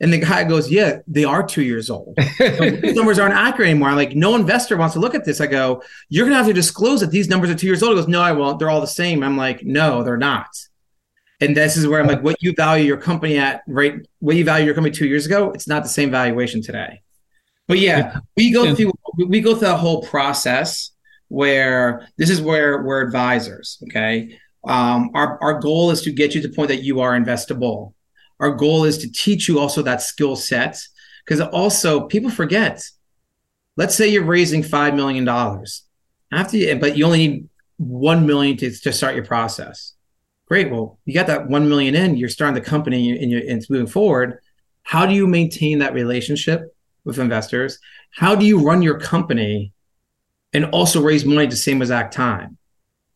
[0.03, 2.17] And the guy goes, Yeah, they are two years old.
[2.39, 3.87] these numbers aren't accurate anymore.
[3.87, 5.39] I'm like, no investor wants to look at this.
[5.39, 7.93] I go, You're gonna have to disclose that these numbers are two years old.
[7.93, 8.59] He goes, No, I won't.
[8.59, 9.23] They're all the same.
[9.23, 10.49] I'm like, No, they're not.
[11.39, 13.95] And this is where I'm like, what you value your company at, right?
[14.19, 17.01] What you value your company two years ago, it's not the same valuation today.
[17.69, 20.91] But yeah, we go through we go through the whole process
[21.29, 23.81] where this is where we're advisors.
[23.83, 24.37] Okay.
[24.65, 27.93] Um, our, our goal is to get you to the point that you are investable
[28.39, 30.79] our goal is to teach you also that skill set
[31.25, 32.83] because also people forget.
[33.75, 35.83] Let's say you're raising five million dollars
[36.31, 39.93] after you, but you only need one million to, to start your process.
[40.47, 40.71] Great.
[40.71, 42.17] Well, you got that one million in.
[42.17, 44.39] You're starting the company and, you're, and it's moving forward.
[44.83, 47.79] How do you maintain that relationship with investors?
[48.11, 49.73] How do you run your company
[50.51, 52.57] and also raise money at the same exact time?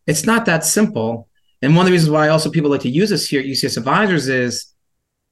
[0.07, 1.27] It's not that simple.
[1.61, 3.77] And one of the reasons why also people like to use us here at UCS
[3.77, 4.73] Advisors is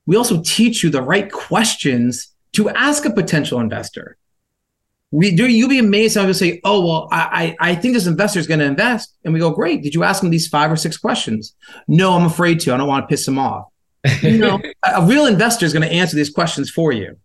[0.06, 4.18] we also teach you the right questions to ask a potential investor.
[5.12, 8.40] We do you'll be amazed how people say, Oh, well, I, I think this investor
[8.40, 9.16] is going to invest.
[9.24, 9.82] And we go, Great.
[9.84, 11.56] Did you ask them these five or six questions?
[11.88, 12.74] No, I'm afraid to.
[12.74, 13.68] I don't want to piss them off.
[14.22, 17.18] you know, a real investor is going to answer these questions for you.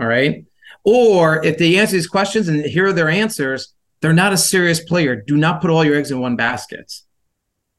[0.00, 0.44] All right.
[0.84, 4.80] Or if they answer these questions and here are their answers, they're not a serious
[4.80, 5.16] player.
[5.16, 6.92] Do not put all your eggs in one basket.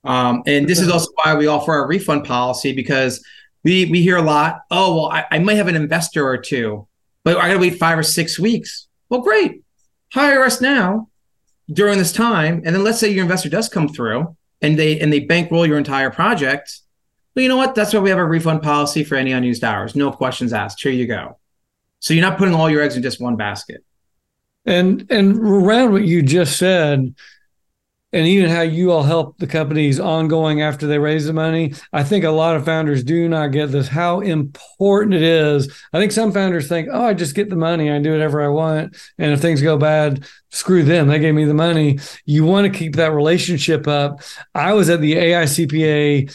[0.03, 3.23] Um, and this is also why we offer our refund policy because
[3.63, 4.61] we we hear a lot.
[4.69, 6.87] Oh well, I, I might have an investor or two,
[7.23, 8.87] but I got to wait five or six weeks.
[9.09, 9.63] Well, great,
[10.11, 11.09] hire us now
[11.71, 15.11] during this time, and then let's say your investor does come through and they and
[15.13, 16.79] they bankroll your entire project.
[17.35, 17.75] Well, you know what?
[17.75, 19.95] That's why we have a refund policy for any unused hours.
[19.95, 20.81] No questions asked.
[20.81, 21.37] Here you go.
[21.99, 23.83] So you're not putting all your eggs in just one basket.
[24.65, 27.15] And and around what you just said,
[28.13, 31.73] and even how you all help the companies ongoing after they raise the money.
[31.91, 35.69] I think a lot of founders do not get this how important it is.
[35.91, 38.49] I think some founders think, "Oh, I just get the money, I do whatever I
[38.49, 41.07] want, and if things go bad, screw them.
[41.07, 44.21] They gave me the money." You want to keep that relationship up.
[44.53, 46.29] I was at the AICPA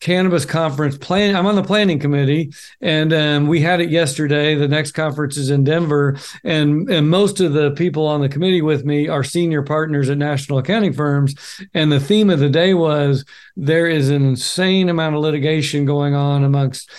[0.00, 4.54] cannabis conference plan i'm on the planning committee and um, we had it yesterday.
[4.54, 8.62] The next conference is in denver and and most of the people on the committee
[8.62, 11.34] with me are senior partners at national accounting firms
[11.72, 13.24] and the theme of the day was
[13.56, 16.90] there is an insane amount of litigation going on amongst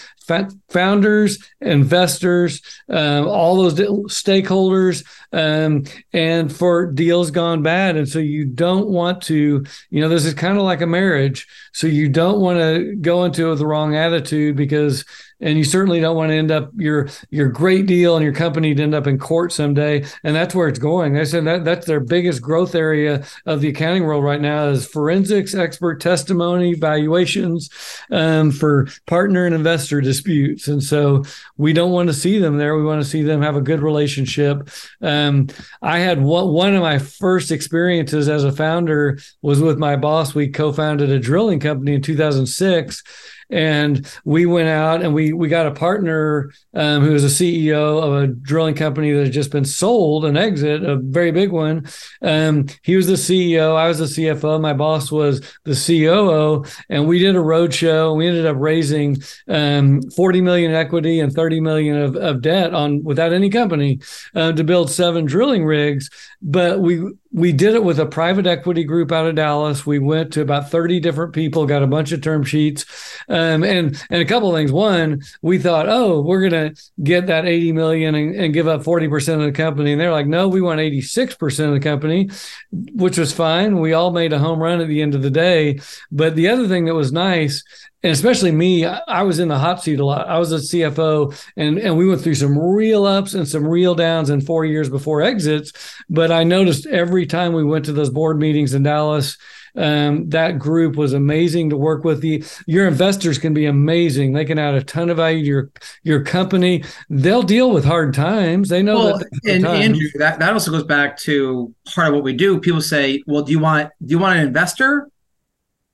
[0.69, 5.83] founders, investors, um, all those stakeholders, um,
[6.13, 7.95] and for deals gone bad.
[7.95, 11.47] And so you don't want to, you know, this is kind of like a marriage.
[11.73, 15.05] So you don't want to go into it with the wrong attitude because
[15.41, 18.73] and you certainly don't want to end up your your great deal and your company
[18.73, 20.05] to end up in court someday.
[20.23, 21.13] And that's where it's going.
[21.13, 24.85] They said that that's their biggest growth area of the accounting world right now is
[24.85, 27.69] forensics expert testimony valuations
[28.11, 30.67] um, for partner and investor disputes.
[30.67, 31.23] And so
[31.57, 32.77] we don't want to see them there.
[32.77, 34.69] We want to see them have a good relationship.
[35.01, 35.47] Um,
[35.81, 40.33] i had one, one of my first experiences as a founder was with my boss.
[40.33, 43.03] We co-founded a drilling company in 2006
[43.49, 48.01] and we went out and we we got a partner um, who was a CEO
[48.01, 51.85] of a drilling company that had just been sold an exit, a very big one.
[52.21, 57.07] Um, he was the CEO, I was the CFO, my boss was the COO, and
[57.07, 58.15] we did a roadshow.
[58.15, 63.03] We ended up raising um, 40 million equity and 30 million of, of debt on
[63.03, 63.99] without any company
[64.33, 66.09] uh, to build seven drilling rigs.
[66.41, 69.85] But we we did it with a private equity group out of Dallas.
[69.85, 72.85] We went to about 30 different people, got a bunch of term sheets.
[73.27, 74.71] Um, and and a couple of things.
[74.71, 79.33] One, we thought, oh, we're gonna get that 80 million and, and give up 40%
[79.33, 79.91] of the company.
[79.91, 82.29] And they're like, no, we want 86% of the company,
[82.71, 83.81] which was fine.
[83.81, 85.81] We all made a home run at the end of the day.
[86.13, 87.65] But the other thing that was nice
[88.05, 90.27] and especially me, I was in the hot seat a lot.
[90.27, 93.95] I was a CFO, and and we went through some real ups and some real
[93.95, 95.71] downs in four years before exits.
[96.07, 99.39] But I noticed every time we went to those board meetings in Dallas,
[99.75, 102.21] um, that group was amazing to work with.
[102.21, 104.33] The your investors can be amazing.
[104.33, 105.71] They can add a ton of value to your
[106.03, 106.83] your company.
[107.09, 108.69] They'll deal with hard times.
[108.69, 109.49] They know well, that.
[109.49, 112.59] And Andrew, that that also goes back to part of what we do.
[112.59, 115.09] People say, "Well, do you want do you want an investor,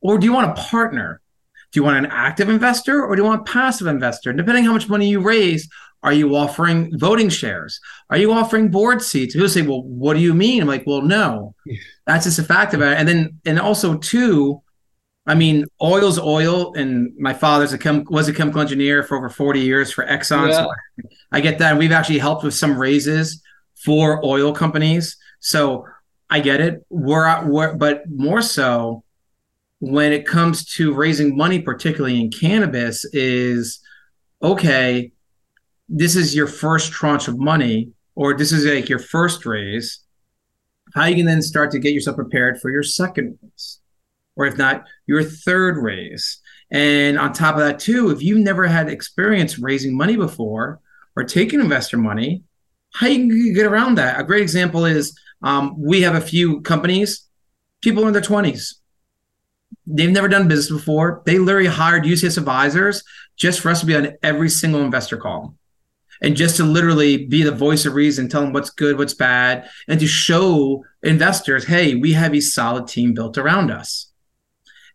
[0.02, 1.21] or do you want a partner?"
[1.71, 4.34] Do you want an active investor or do you want a passive investor?
[4.34, 5.69] Depending how much money you raise,
[6.03, 7.79] are you offering voting shares?
[8.10, 9.34] Are you offering board seats?
[9.36, 10.62] People say, well, what do you mean?
[10.62, 11.55] I'm like, well, no,
[12.07, 12.97] that's just a fact about it.
[12.99, 14.62] And then, and also too,
[15.27, 19.29] I mean, oil's oil, and my father's a chem was a chemical engineer for over
[19.29, 20.49] 40 years for Exxon.
[20.49, 20.63] Yeah.
[20.63, 20.71] So
[21.31, 21.71] I get that.
[21.71, 23.41] And we've actually helped with some raises
[23.75, 25.17] for oil companies.
[25.39, 25.86] So
[26.29, 26.84] I get it.
[26.89, 29.03] We're, we're but more so,
[29.82, 33.82] when it comes to raising money, particularly in cannabis, is
[34.44, 35.12] okay,
[35.89, 40.00] this is your first tranche of money, or this is like your first raise.
[40.94, 43.80] How you can then start to get yourself prepared for your second raise,
[44.36, 46.39] or if not, your third raise.
[46.70, 50.80] And on top of that, too, if you've never had experience raising money before
[51.15, 52.44] or taking investor money,
[52.94, 54.20] how you can get around that?
[54.20, 57.28] A great example is um, we have a few companies,
[57.82, 58.76] people in their 20s,
[59.86, 61.21] They've never done business before.
[61.25, 63.03] They literally hired UCS advisors
[63.36, 65.55] just for us to be on every single investor call
[66.21, 69.67] and just to literally be the voice of reason, tell them what's good, what's bad,
[69.88, 74.12] and to show investors, hey, we have a solid team built around us.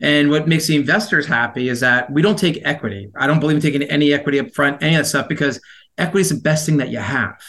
[0.00, 3.10] And what makes the investors happy is that we don't take equity.
[3.16, 5.60] I don't believe in taking any equity up front, any of that stuff, because
[5.98, 7.42] equity is the best thing that you have.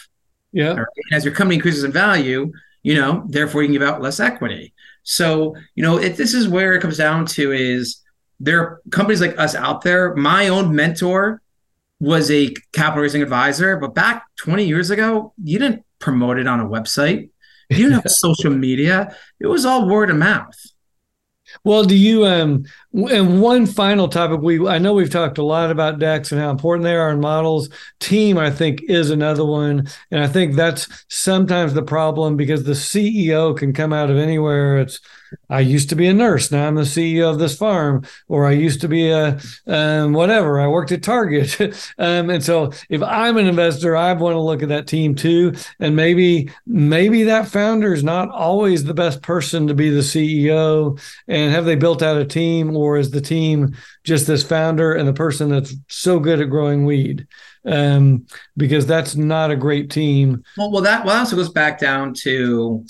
[0.54, 0.74] Yeah.
[0.74, 0.88] Right?
[1.12, 2.52] As your company increases in value,
[2.84, 4.74] you know, therefore you can give out less equity.
[5.10, 8.04] So, you know, if this is where it comes down to is
[8.42, 10.14] there are companies like us out there.
[10.16, 11.42] My own mentor
[12.02, 16.60] was a capital raising advisor, but back 20 years ago, you didn't promote it on
[16.60, 17.30] a website.
[17.70, 19.16] You didn't have social media.
[19.40, 20.60] It was all word of mouth.
[21.64, 25.72] Well, do you um and one final topic we I know we've talked a lot
[25.72, 27.70] about decks and how important they are in models.
[28.00, 32.74] Team, I think, is another one, and I think that's sometimes the problem because the
[32.74, 34.80] CEO can come out of anywhere.
[34.80, 35.00] It's
[35.50, 36.52] I used to be a nurse.
[36.52, 40.60] Now I'm the CEO of this farm, or I used to be a um, whatever.
[40.60, 41.60] I worked at Target,
[41.98, 45.54] um, and so if I'm an investor, I want to look at that team too,
[45.80, 51.00] and maybe maybe that founder is not always the best person to be the CEO.
[51.28, 53.76] And have they built out a team, or is the team
[54.06, 57.28] just this founder and the person that's so good at growing weed?
[57.66, 60.44] Um, because that's not a great team.
[60.56, 62.86] Well, well, that well also goes back down to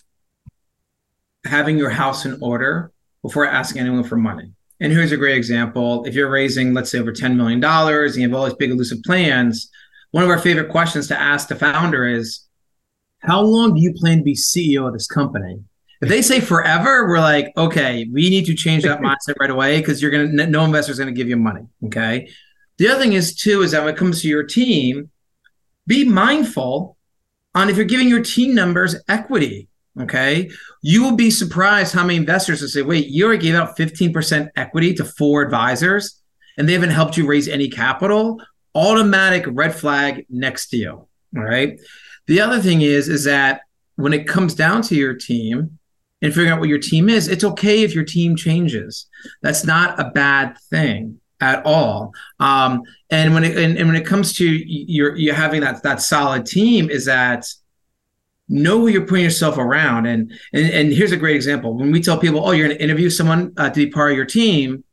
[1.45, 2.91] having your house in order
[3.23, 4.51] before asking anyone for money.
[4.79, 6.05] And here's a great example.
[6.05, 9.01] If you're raising, let's say, over $10 million and you have all these big elusive
[9.03, 9.71] plans,
[10.11, 12.41] one of our favorite questions to ask the founder is,
[13.19, 15.59] how long do you plan to be CEO of this company?
[16.01, 19.79] If they say forever, we're like, okay, we need to change that mindset right away
[19.79, 21.65] because you're gonna no investor is gonna give you money.
[21.85, 22.29] Okay.
[22.77, 25.09] The other thing is too is that when it comes to your team,
[25.87, 26.97] be mindful
[27.55, 29.67] on if you're giving your team members equity.
[29.99, 30.51] Okay.
[30.83, 34.49] You will be surprised how many investors will say, wait, you already gave out 15%
[34.55, 36.21] equity to four advisors
[36.57, 38.39] and they haven't helped you raise any capital.
[38.75, 41.09] Automatic red flag next deal.
[41.35, 41.79] All right.
[42.27, 43.61] The other thing is, is that
[43.95, 45.76] when it comes down to your team
[46.21, 49.07] and figuring out what your team is, it's okay if your team changes.
[49.41, 52.13] That's not a bad thing at all.
[52.39, 56.01] Um, and when it and, and when it comes to you're you having that that
[56.01, 57.45] solid team, is that
[58.49, 60.05] know who you're putting yourself around.
[60.05, 61.73] And, and, and here's a great example.
[61.73, 64.17] When we tell people, oh, you're going to interview someone uh, to be part of
[64.17, 64.83] your team,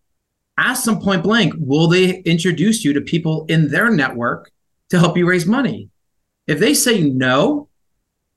[0.59, 4.51] ask them point blank, will they introduce you to people in their network
[4.91, 5.89] to help you raise money?
[6.47, 7.69] If they say no,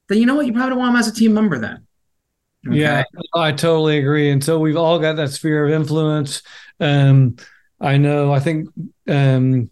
[0.08, 0.46] then you know what?
[0.46, 1.87] You probably don't want them as a team member then.
[2.68, 2.80] Okay?
[2.80, 3.04] Yeah,
[3.36, 4.30] I totally agree.
[4.32, 6.42] And so we've all got that sphere of influence.
[6.80, 7.38] Um,
[7.80, 8.70] I know, I think
[9.08, 9.70] um,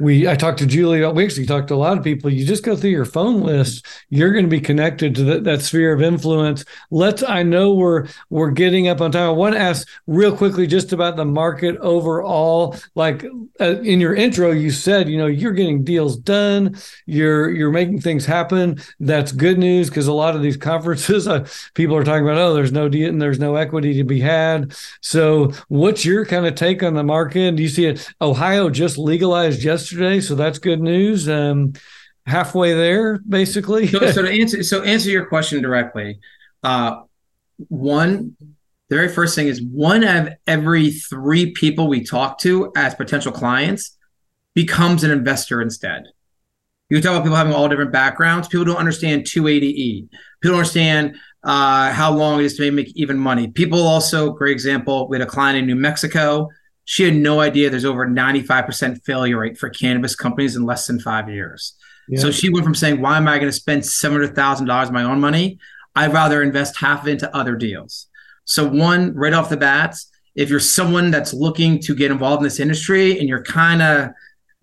[0.00, 1.06] we I talked to Julie.
[1.12, 2.30] We actually talked to a lot of people.
[2.30, 3.84] You just go through your phone list.
[4.08, 6.64] You're going to be connected to that, sphere of influence.
[6.90, 7.22] Let's.
[7.22, 9.28] I know we're we're getting up on time.
[9.28, 12.76] I want to ask real quickly just about the market overall.
[12.94, 13.26] Like
[13.60, 16.76] uh, in your intro, you said you know you're getting deals done.
[17.04, 18.80] You're you're making things happen.
[19.00, 22.54] That's good news because a lot of these conferences, uh, people are talking about oh,
[22.54, 24.74] there's no deal and there's no equity to be had.
[25.02, 27.56] So what's your kind of take on the market?
[27.56, 28.08] Do you see it?
[28.22, 31.28] Ohio just legalized yesterday yesterday, so that's good news.
[31.28, 31.72] Um,
[32.26, 33.88] halfway there, basically.
[33.88, 36.20] so, so, to answer, so answer your question directly,
[36.62, 37.02] uh,
[37.68, 38.36] one,
[38.88, 43.32] the very first thing is one of every three people we talk to as potential
[43.32, 43.96] clients
[44.54, 46.04] becomes an investor instead.
[46.88, 48.48] You talk about people having all different backgrounds.
[48.48, 50.08] People don't understand 280E.
[50.08, 50.10] People
[50.42, 53.48] don't understand uh, how long it is to make even money.
[53.48, 56.48] People also, great example, we had a client in New Mexico
[56.90, 60.98] she had no idea there's over 95% failure rate for cannabis companies in less than
[60.98, 61.74] five years.
[62.08, 62.18] Yeah.
[62.18, 65.20] So she went from saying, Why am I going to spend $700,000 of my own
[65.20, 65.60] money?
[65.94, 68.08] I'd rather invest half into other deals.
[68.44, 69.94] So, one, right off the bat,
[70.34, 74.10] if you're someone that's looking to get involved in this industry and you're kind of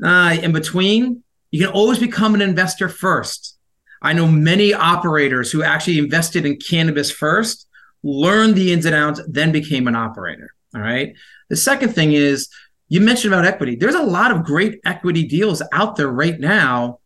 [0.03, 3.57] uh, in between, you can always become an investor first.
[4.01, 7.67] I know many operators who actually invested in cannabis first,
[8.03, 10.49] learned the ins and outs, then became an operator.
[10.75, 11.13] All right.
[11.49, 12.49] The second thing is
[12.89, 13.75] you mentioned about equity.
[13.75, 16.99] There's a lot of great equity deals out there right now,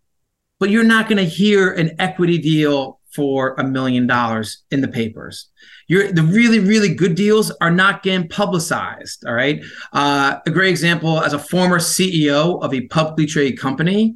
[0.59, 4.87] but you're not going to hear an equity deal for a million dollars in the
[4.87, 5.49] papers.
[5.87, 9.25] You're, the really, really good deals are not getting publicized.
[9.25, 9.61] All right.
[9.91, 14.15] Uh, a great example as a former CEO of a publicly traded company,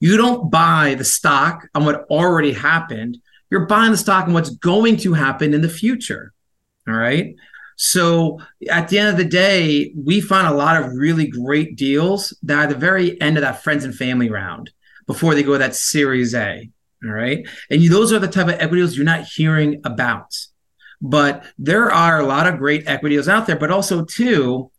[0.00, 3.18] you don't buy the stock on what already happened.
[3.50, 6.32] You're buying the stock on what's going to happen in the future.
[6.88, 7.34] All right.
[7.76, 12.36] So at the end of the day, we find a lot of really great deals
[12.42, 14.70] that are at the very end of that friends and family round
[15.06, 16.70] before they go to that Series A.
[17.04, 17.46] All right.
[17.70, 20.34] And those are the type of equity deals you're not hearing about.
[21.00, 24.70] But there are a lot of great equity deals out there, but also, too,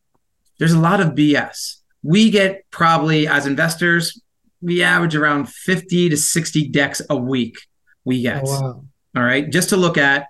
[0.58, 1.82] there's a lot of BS.
[2.02, 4.22] We get probably as investors,
[4.62, 7.58] we average around 50 to 60 decks a week
[8.06, 8.44] we get.
[8.46, 8.86] Oh, wow.
[9.18, 9.50] All right.
[9.50, 10.28] Just to look at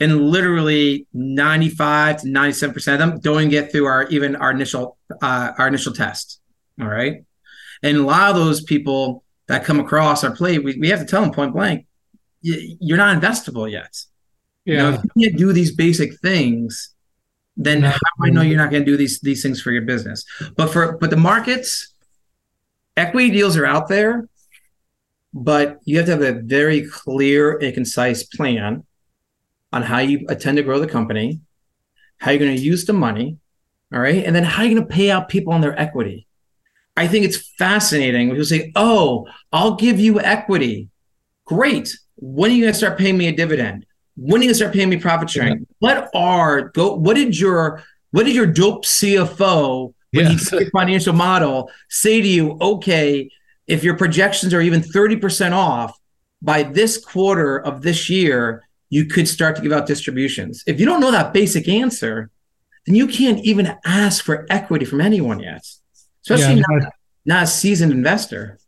[0.00, 4.98] and literally 95 to 97 percent of them don't get through our even our initial
[5.22, 6.40] uh, our initial test.
[6.80, 7.24] All right?
[7.82, 11.06] And a lot of those people that come across our plate we, we have to
[11.06, 11.86] tell them point blank
[12.42, 13.96] you're not investable yet.
[14.64, 16.94] Yeah you know, if you can't do these basic things
[17.56, 19.82] then how do i know you're not going to do these these things for your
[19.82, 20.24] business?
[20.56, 21.94] But for but the markets
[22.96, 24.28] equity deals are out there
[25.32, 28.85] but you have to have a very clear and concise plan
[29.72, 31.40] on how you intend to grow the company,
[32.18, 33.38] how you're going to use the money,
[33.92, 34.24] All right.
[34.24, 36.26] And then how you're you going to pay out people on their equity?
[36.96, 38.30] I think it's fascinating.
[38.30, 40.88] People say, oh, I'll give you equity.
[41.44, 41.96] Great.
[42.16, 43.86] When are you going to start paying me a dividend?
[44.16, 45.58] When are you going to start paying me profit sharing?
[45.58, 45.64] Yeah.
[45.78, 46.94] What are go?
[46.94, 50.48] What did your what did your dope CFO when yes.
[50.48, 52.56] he financial model say to you?
[52.58, 53.28] Okay,
[53.66, 55.98] if your projections are even thirty percent off
[56.40, 60.62] by this quarter of this year, you could start to give out distributions.
[60.66, 62.30] If you don't know that basic answer,
[62.86, 65.66] then you can't even ask for equity from anyone yet,
[66.22, 66.92] especially yeah, not,
[67.24, 68.58] not a seasoned investor.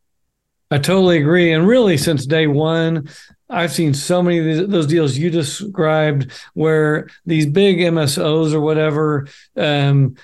[0.71, 1.53] I totally agree.
[1.53, 3.09] And really, since day one,
[3.49, 8.61] I've seen so many of these, those deals you described where these big MSOs or
[8.61, 10.17] whatever, um,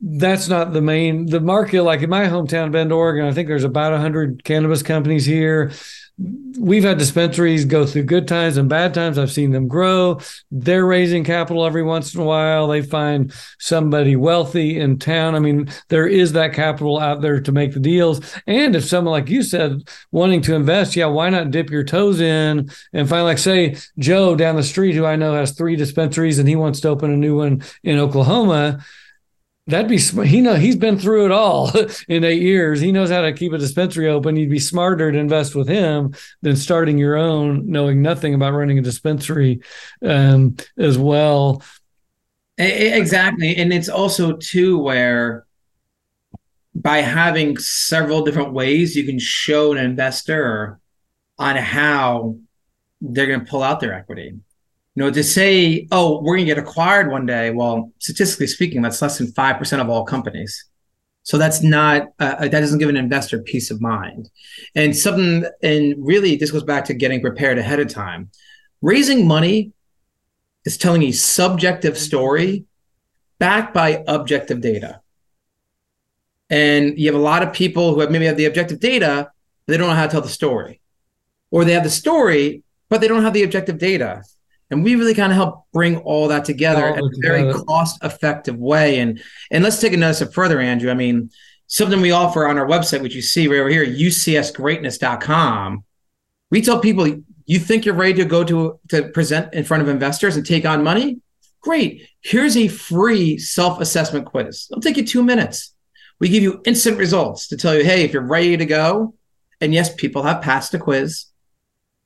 [0.00, 1.82] that's not the main the market.
[1.82, 5.72] Like in my hometown, Bend, Oregon, I think there's about hundred cannabis companies here
[6.58, 9.18] we've had dispensaries go through good times and bad times.
[9.18, 10.20] I've seen them grow.
[10.50, 12.68] They're raising capital every once in a while.
[12.68, 15.34] They find somebody wealthy in town.
[15.34, 18.20] I mean, there is that capital out there to make the deals.
[18.46, 22.20] And if someone like you said wanting to invest, yeah, why not dip your toes
[22.20, 26.38] in and find like say Joe down the street who I know has three dispensaries
[26.38, 28.84] and he wants to open a new one in Oklahoma
[29.68, 31.70] That'd be he know he's been through it all
[32.08, 32.80] in eight years.
[32.80, 34.34] He knows how to keep a dispensary open.
[34.34, 38.78] You'd be smarter to invest with him than starting your own, knowing nothing about running
[38.78, 39.60] a dispensary
[40.04, 41.62] um, as well.
[42.58, 45.46] Exactly, and it's also too where
[46.74, 50.80] by having several different ways you can show an investor
[51.38, 52.36] on how
[53.00, 54.34] they're going to pull out their equity
[54.94, 58.82] you know, to say, oh, we're going to get acquired one day, well, statistically speaking,
[58.82, 60.66] that's less than 5% of all companies.
[61.22, 64.28] So that's not, uh, that doesn't give an investor peace of mind.
[64.74, 68.30] And something, and really, this goes back to getting prepared ahead of time.
[68.82, 69.72] Raising money
[70.64, 72.66] is telling a subjective story
[73.38, 75.00] backed by objective data.
[76.50, 79.30] And you have a lot of people who have maybe have the objective data,
[79.66, 80.80] but they don't know how to tell the story.
[81.50, 84.22] Or they have the story, but they don't have the objective data
[84.72, 87.64] and we really kind of help bring all that together all in a very together.
[87.64, 88.98] cost effective way.
[89.00, 90.90] And and let's take another step further andrew.
[90.90, 91.30] I mean
[91.66, 95.84] something we offer on our website which you see right over here ucsgreatness.com
[96.50, 99.88] we tell people you think you're ready to go to to present in front of
[99.88, 101.20] investors and take on money?
[101.60, 102.08] Great.
[102.20, 104.66] Here's a free self-assessment quiz.
[104.70, 105.74] It'll take you two minutes.
[106.18, 109.14] We give you instant results to tell you hey if you're ready to go
[109.60, 111.26] and yes people have passed the quiz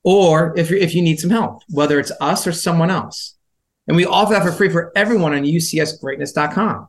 [0.06, 3.34] or if, you if you need some help, whether it's us or someone else.
[3.88, 6.88] And we offer that for free for everyone on ucsgreatness.com.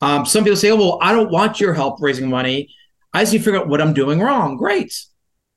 [0.00, 2.72] Um, some people say, oh, well, I don't want your help raising money.
[3.12, 4.56] I just need to figure out what I'm doing wrong.
[4.56, 4.96] Great.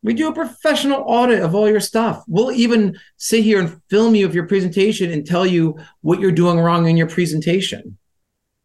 [0.02, 2.24] We do a professional audit of all your stuff.
[2.28, 6.32] We'll even sit here and film you of your presentation and tell you what you're
[6.32, 8.00] doing wrong in your presentation.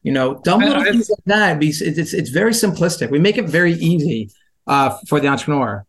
[0.02, 1.62] You know, dumb little things like that.
[1.62, 3.10] It's, it's, it's very simplistic.
[3.10, 4.30] We make it very easy
[4.66, 5.84] uh, for the entrepreneur.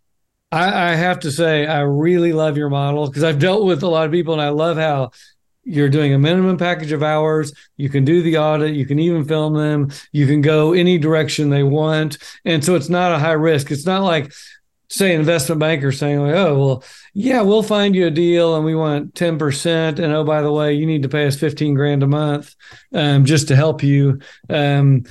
[0.52, 3.88] I, I have to say, I really love your model because I've dealt with a
[3.88, 5.12] lot of people and I love how
[5.64, 7.54] you're doing a minimum package of hours.
[7.78, 8.76] You can do the audit.
[8.76, 9.92] You can even film them.
[10.12, 12.18] You can go any direction they want.
[12.46, 13.72] And so it's not a high risk.
[13.72, 14.34] It's not like,
[14.90, 16.84] say, an investment banker saying, like, oh, well,
[17.14, 20.00] yeah, we'll find you a deal and we want 10%.
[20.00, 22.56] And oh, by the way, you need to pay us 15 grand a month
[22.94, 24.20] um, just to help you.
[24.50, 25.04] Um,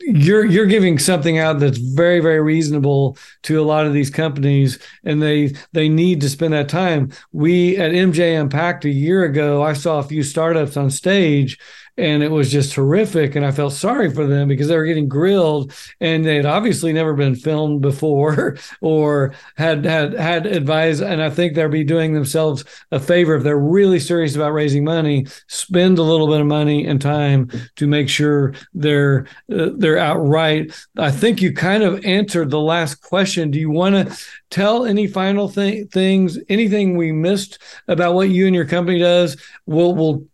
[0.00, 4.78] you're you're giving something out that's very very reasonable to a lot of these companies
[5.04, 7.12] and they they need to spend that time.
[7.32, 11.58] We at MJ Unpacked a year ago i saw a few startups on stage
[12.00, 15.08] and it was just horrific and i felt sorry for them because they were getting
[15.08, 21.22] grilled and they had obviously never been filmed before or had had had advice and
[21.22, 25.26] i think they'll be doing themselves a favor if they're really serious about raising money
[25.46, 30.72] spend a little bit of money and time to make sure they're uh, they're outright.
[30.96, 33.50] I think you kind of answered the last question.
[33.50, 34.16] Do you want to
[34.50, 39.36] tell any final th- things anything we missed about what you and your company does?
[39.66, 40.26] We'll we'll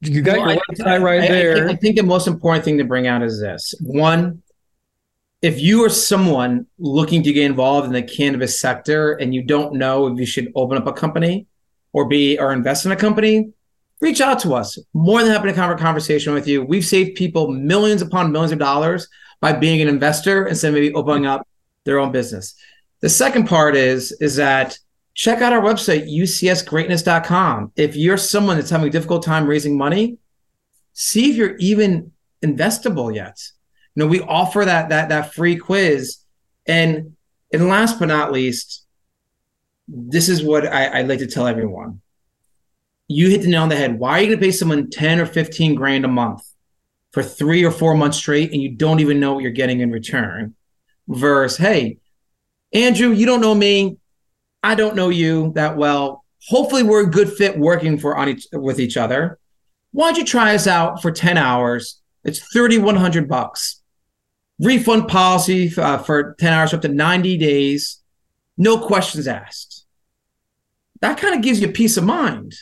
[0.00, 1.68] you got well, your website I, right I, there.
[1.68, 4.42] I, I think the most important thing to bring out is this: one,
[5.42, 9.74] if you are someone looking to get involved in the cannabis sector and you don't
[9.74, 11.46] know if you should open up a company
[11.92, 13.52] or be or invest in a company,
[14.00, 14.78] reach out to us.
[14.94, 16.64] More than happy to have a conversation with you.
[16.64, 19.08] We've saved people millions upon millions of dollars
[19.40, 21.46] by being an investor instead of maybe opening up
[21.84, 22.54] their own business.
[23.00, 24.78] The second part is is that
[25.20, 27.72] check out our website, ucsgreatness.com.
[27.76, 30.16] If you're someone that's having a difficult time raising money,
[30.94, 32.12] see if you're even
[32.42, 33.38] investable yet.
[33.94, 36.24] You know, we offer that that that free quiz.
[36.66, 37.16] And
[37.52, 38.86] and last but not least,
[39.86, 42.00] this is what I, I like to tell everyone.
[43.06, 43.98] You hit the nail on the head.
[43.98, 46.42] Why are you gonna pay someone 10 or 15 grand a month
[47.12, 49.90] for three or four months straight and you don't even know what you're getting in
[49.90, 50.54] return
[51.08, 51.98] versus hey
[52.72, 53.98] andrew you don't know me
[54.62, 56.24] i don't know you that well.
[56.48, 59.38] Hopefully we're a good fit working for on each with each other.
[59.92, 62.00] Why don't you try us out for 10 hours?
[62.24, 63.82] It's 3100 bucks.
[64.58, 67.98] Refund policy uh, for 10 hours up to 90 days.
[68.56, 69.86] No questions asked.
[71.00, 72.54] That kind of gives you peace of mind.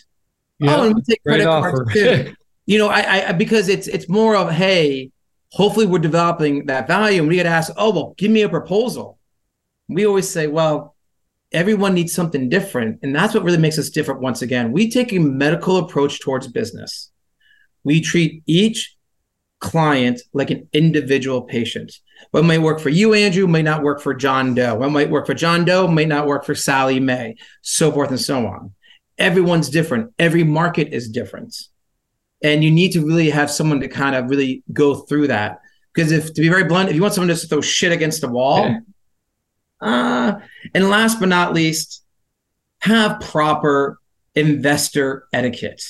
[0.58, 2.34] Yeah, oh and we take credit cards too.
[2.66, 5.10] You know, I, I because it's it's more of hey,
[5.52, 9.18] hopefully we're developing that value, and we get asked, oh well, give me a proposal.
[9.88, 10.94] We always say, well,
[11.52, 14.20] everyone needs something different, and that's what really makes us different.
[14.20, 17.10] Once again, we take a medical approach towards business.
[17.84, 18.96] We treat each
[19.60, 21.92] client like an individual patient.
[22.30, 24.76] What might work for you, Andrew, may not work for John Doe.
[24.76, 28.20] What might work for John Doe may not work for Sally May, so forth and
[28.20, 28.72] so on.
[29.16, 30.12] Everyone's different.
[30.18, 31.56] Every market is different
[32.42, 35.60] and you need to really have someone to kind of really go through that
[35.92, 38.28] because if to be very blunt if you want someone to throw shit against the
[38.28, 38.78] wall yeah.
[39.80, 40.34] Uh
[40.74, 42.02] and last but not least
[42.80, 43.98] have proper
[44.34, 45.82] investor etiquette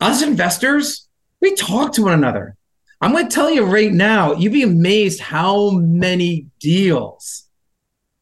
[0.00, 1.08] us investors
[1.40, 2.56] we talk to one another
[3.00, 7.44] i'm going to tell you right now you'd be amazed how many deals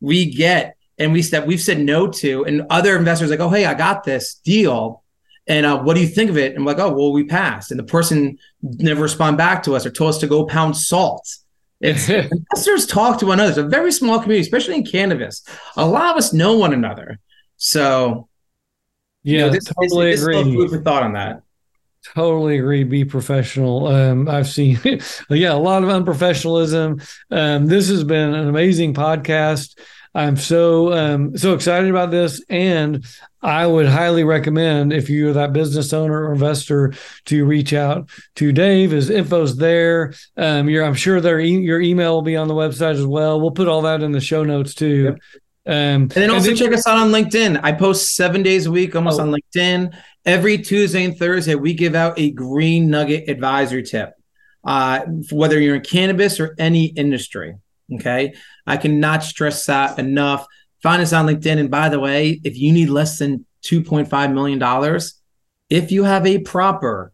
[0.00, 3.64] we get and we said we've said no to and other investors like oh hey
[3.64, 5.02] i got this deal
[5.46, 6.52] and uh, what do you think of it?
[6.52, 7.70] And I'm like, oh, well, we passed.
[7.70, 11.28] And the person never responded back to us or told us to go pound salt.
[11.82, 13.50] It's investors talk to one another.
[13.50, 15.42] It's a very small community, especially in cannabis.
[15.76, 17.18] A lot of us know one another.
[17.56, 18.28] So,
[19.24, 20.42] yeah, you know, this, totally this, agree.
[20.42, 21.42] This food for thought on that.
[22.14, 22.84] Totally agree.
[22.84, 23.86] Be professional.
[23.86, 24.78] Um, I've seen,
[25.30, 27.06] yeah, a lot of unprofessionalism.
[27.30, 29.78] Um, this has been an amazing podcast.
[30.14, 33.04] I'm so um, so excited about this, and
[33.40, 36.92] I would highly recommend if you're that business owner or investor
[37.26, 38.90] to reach out to Dave.
[38.90, 40.12] His info's there.
[40.36, 43.40] Um, you're, I'm sure their e- your email will be on the website as well.
[43.40, 45.04] We'll put all that in the show notes too.
[45.04, 45.18] Yep.
[45.64, 47.60] Um, and then also and then, check us out on LinkedIn.
[47.62, 49.22] I post seven days a week, almost oh.
[49.22, 49.96] on LinkedIn.
[50.26, 54.12] Every Tuesday and Thursday, we give out a green nugget advisory tip.
[54.62, 55.00] Uh,
[55.30, 57.56] whether you're in cannabis or any industry.
[57.94, 58.34] Okay.
[58.66, 60.46] I cannot stress that enough.
[60.82, 61.58] Find us on LinkedIn.
[61.58, 65.00] And by the way, if you need less than $2.5 million,
[65.70, 67.12] if you have a proper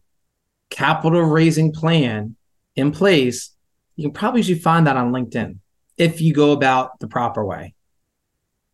[0.69, 2.35] capital raising plan
[2.75, 3.51] in place,
[3.95, 5.57] you can probably should find that on LinkedIn
[5.97, 7.73] if you go about the proper way.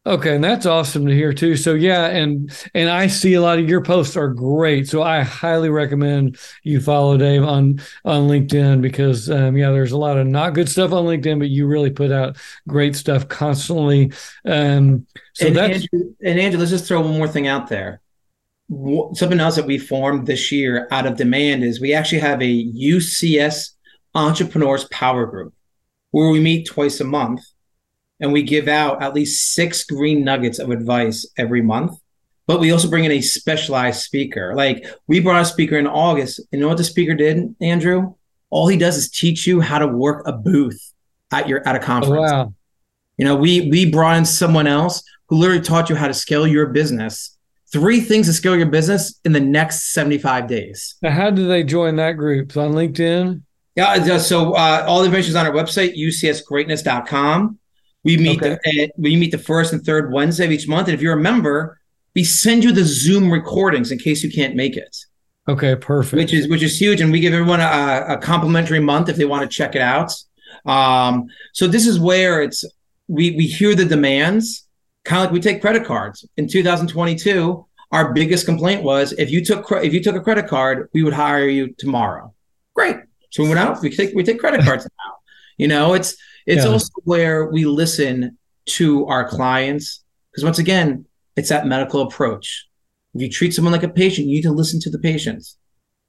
[0.08, 1.56] Okay, and that's awesome to hear too.
[1.56, 4.88] So yeah, and and I see a lot of your posts are great.
[4.88, 9.98] So I highly recommend you follow Dave on on LinkedIn because um, yeah, there's a
[9.98, 12.38] lot of not good stuff on LinkedIn, but you really put out
[12.68, 14.12] great stuff constantly.
[14.46, 18.00] Um, so and that's Andrew, and Andrew, let's just throw one more thing out there.
[19.14, 22.66] Something else that we formed this year out of demand is we actually have a
[22.74, 23.72] UCS
[24.14, 25.56] Entrepreneurs Power Group
[26.12, 27.42] where we meet twice a month
[28.20, 31.98] and we give out at least six green nuggets of advice every month.
[32.48, 34.54] But we also bring in a specialized speaker.
[34.56, 36.40] Like we brought a speaker in August.
[36.52, 38.14] You know what the speaker did, Andrew?
[38.52, 40.94] All he does is teach you how to work a booth
[41.32, 42.32] at your at a conference.
[42.32, 42.54] Oh, wow.
[43.18, 46.46] You know, we we brought in someone else who literally taught you how to scale
[46.46, 47.36] your business.
[47.72, 50.96] Three things to scale your business in the next 75 days.
[51.02, 52.56] Now, how do they join that group?
[52.56, 53.42] On LinkedIn?
[53.76, 57.60] Yeah, so uh, all the information is on our website, ucsgreatness.com.
[58.06, 58.58] We meet okay.
[58.64, 60.88] the uh, we meet the first and third Wednesday of each month.
[60.88, 61.82] And if you're a member,
[62.16, 64.96] we send you the Zoom recordings in case you can't make it.
[65.48, 66.16] Okay, perfect.
[66.16, 69.26] Which is which is huge, and we give everyone a, a complimentary month if they
[69.26, 70.14] want to check it out.
[70.66, 72.64] Um, so this is where it's
[73.08, 74.68] we we hear the demands,
[75.04, 76.28] kind of like we take credit cards.
[76.38, 80.90] In 2022, our biggest complaint was if you took if you took a credit card,
[80.94, 82.34] we would hire you tomorrow.
[82.76, 82.98] Great.
[83.32, 83.82] So we went out.
[83.82, 85.14] We take we take credit cards now.
[85.58, 86.16] You know, it's
[86.46, 86.72] it's yeah.
[86.72, 91.06] also where we listen to our clients because once again,
[91.38, 92.68] it's that medical approach.
[93.14, 95.58] If you treat someone like a patient, you need to listen to the patients.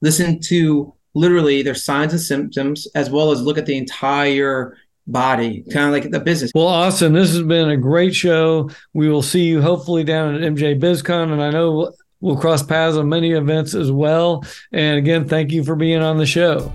[0.03, 4.77] Listen to literally their signs and symptoms, as well as look at the entire
[5.07, 6.51] body, kind of like the business.
[6.55, 8.71] Well, Austin, This has been a great show.
[8.93, 12.97] We will see you hopefully down at MJ BizCon, and I know we'll cross paths
[12.97, 14.45] on many events as well.
[14.73, 16.73] And again, thank you for being on the show.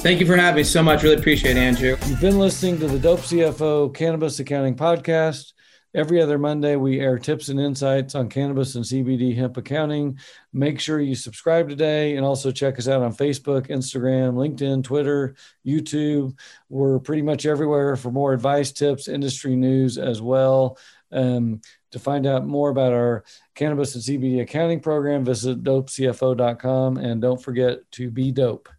[0.00, 1.02] Thank you for having me so much.
[1.02, 1.94] Really appreciate it, Andrew.
[2.06, 5.52] You've been listening to the Dope CFO Cannabis Accounting Podcast.
[5.94, 10.18] Every other Monday, we air tips and insights on cannabis and CBD hemp accounting.
[10.54, 15.34] Make sure you subscribe today and also check us out on Facebook, Instagram, LinkedIn, Twitter,
[15.66, 16.34] YouTube.
[16.70, 20.78] We're pretty much everywhere for more advice, tips, industry news as well.
[21.12, 21.60] Um,
[21.92, 23.22] to find out more about our
[23.54, 28.70] cannabis and CBD accounting program, visit dopecfo.com and don't forget to be dope.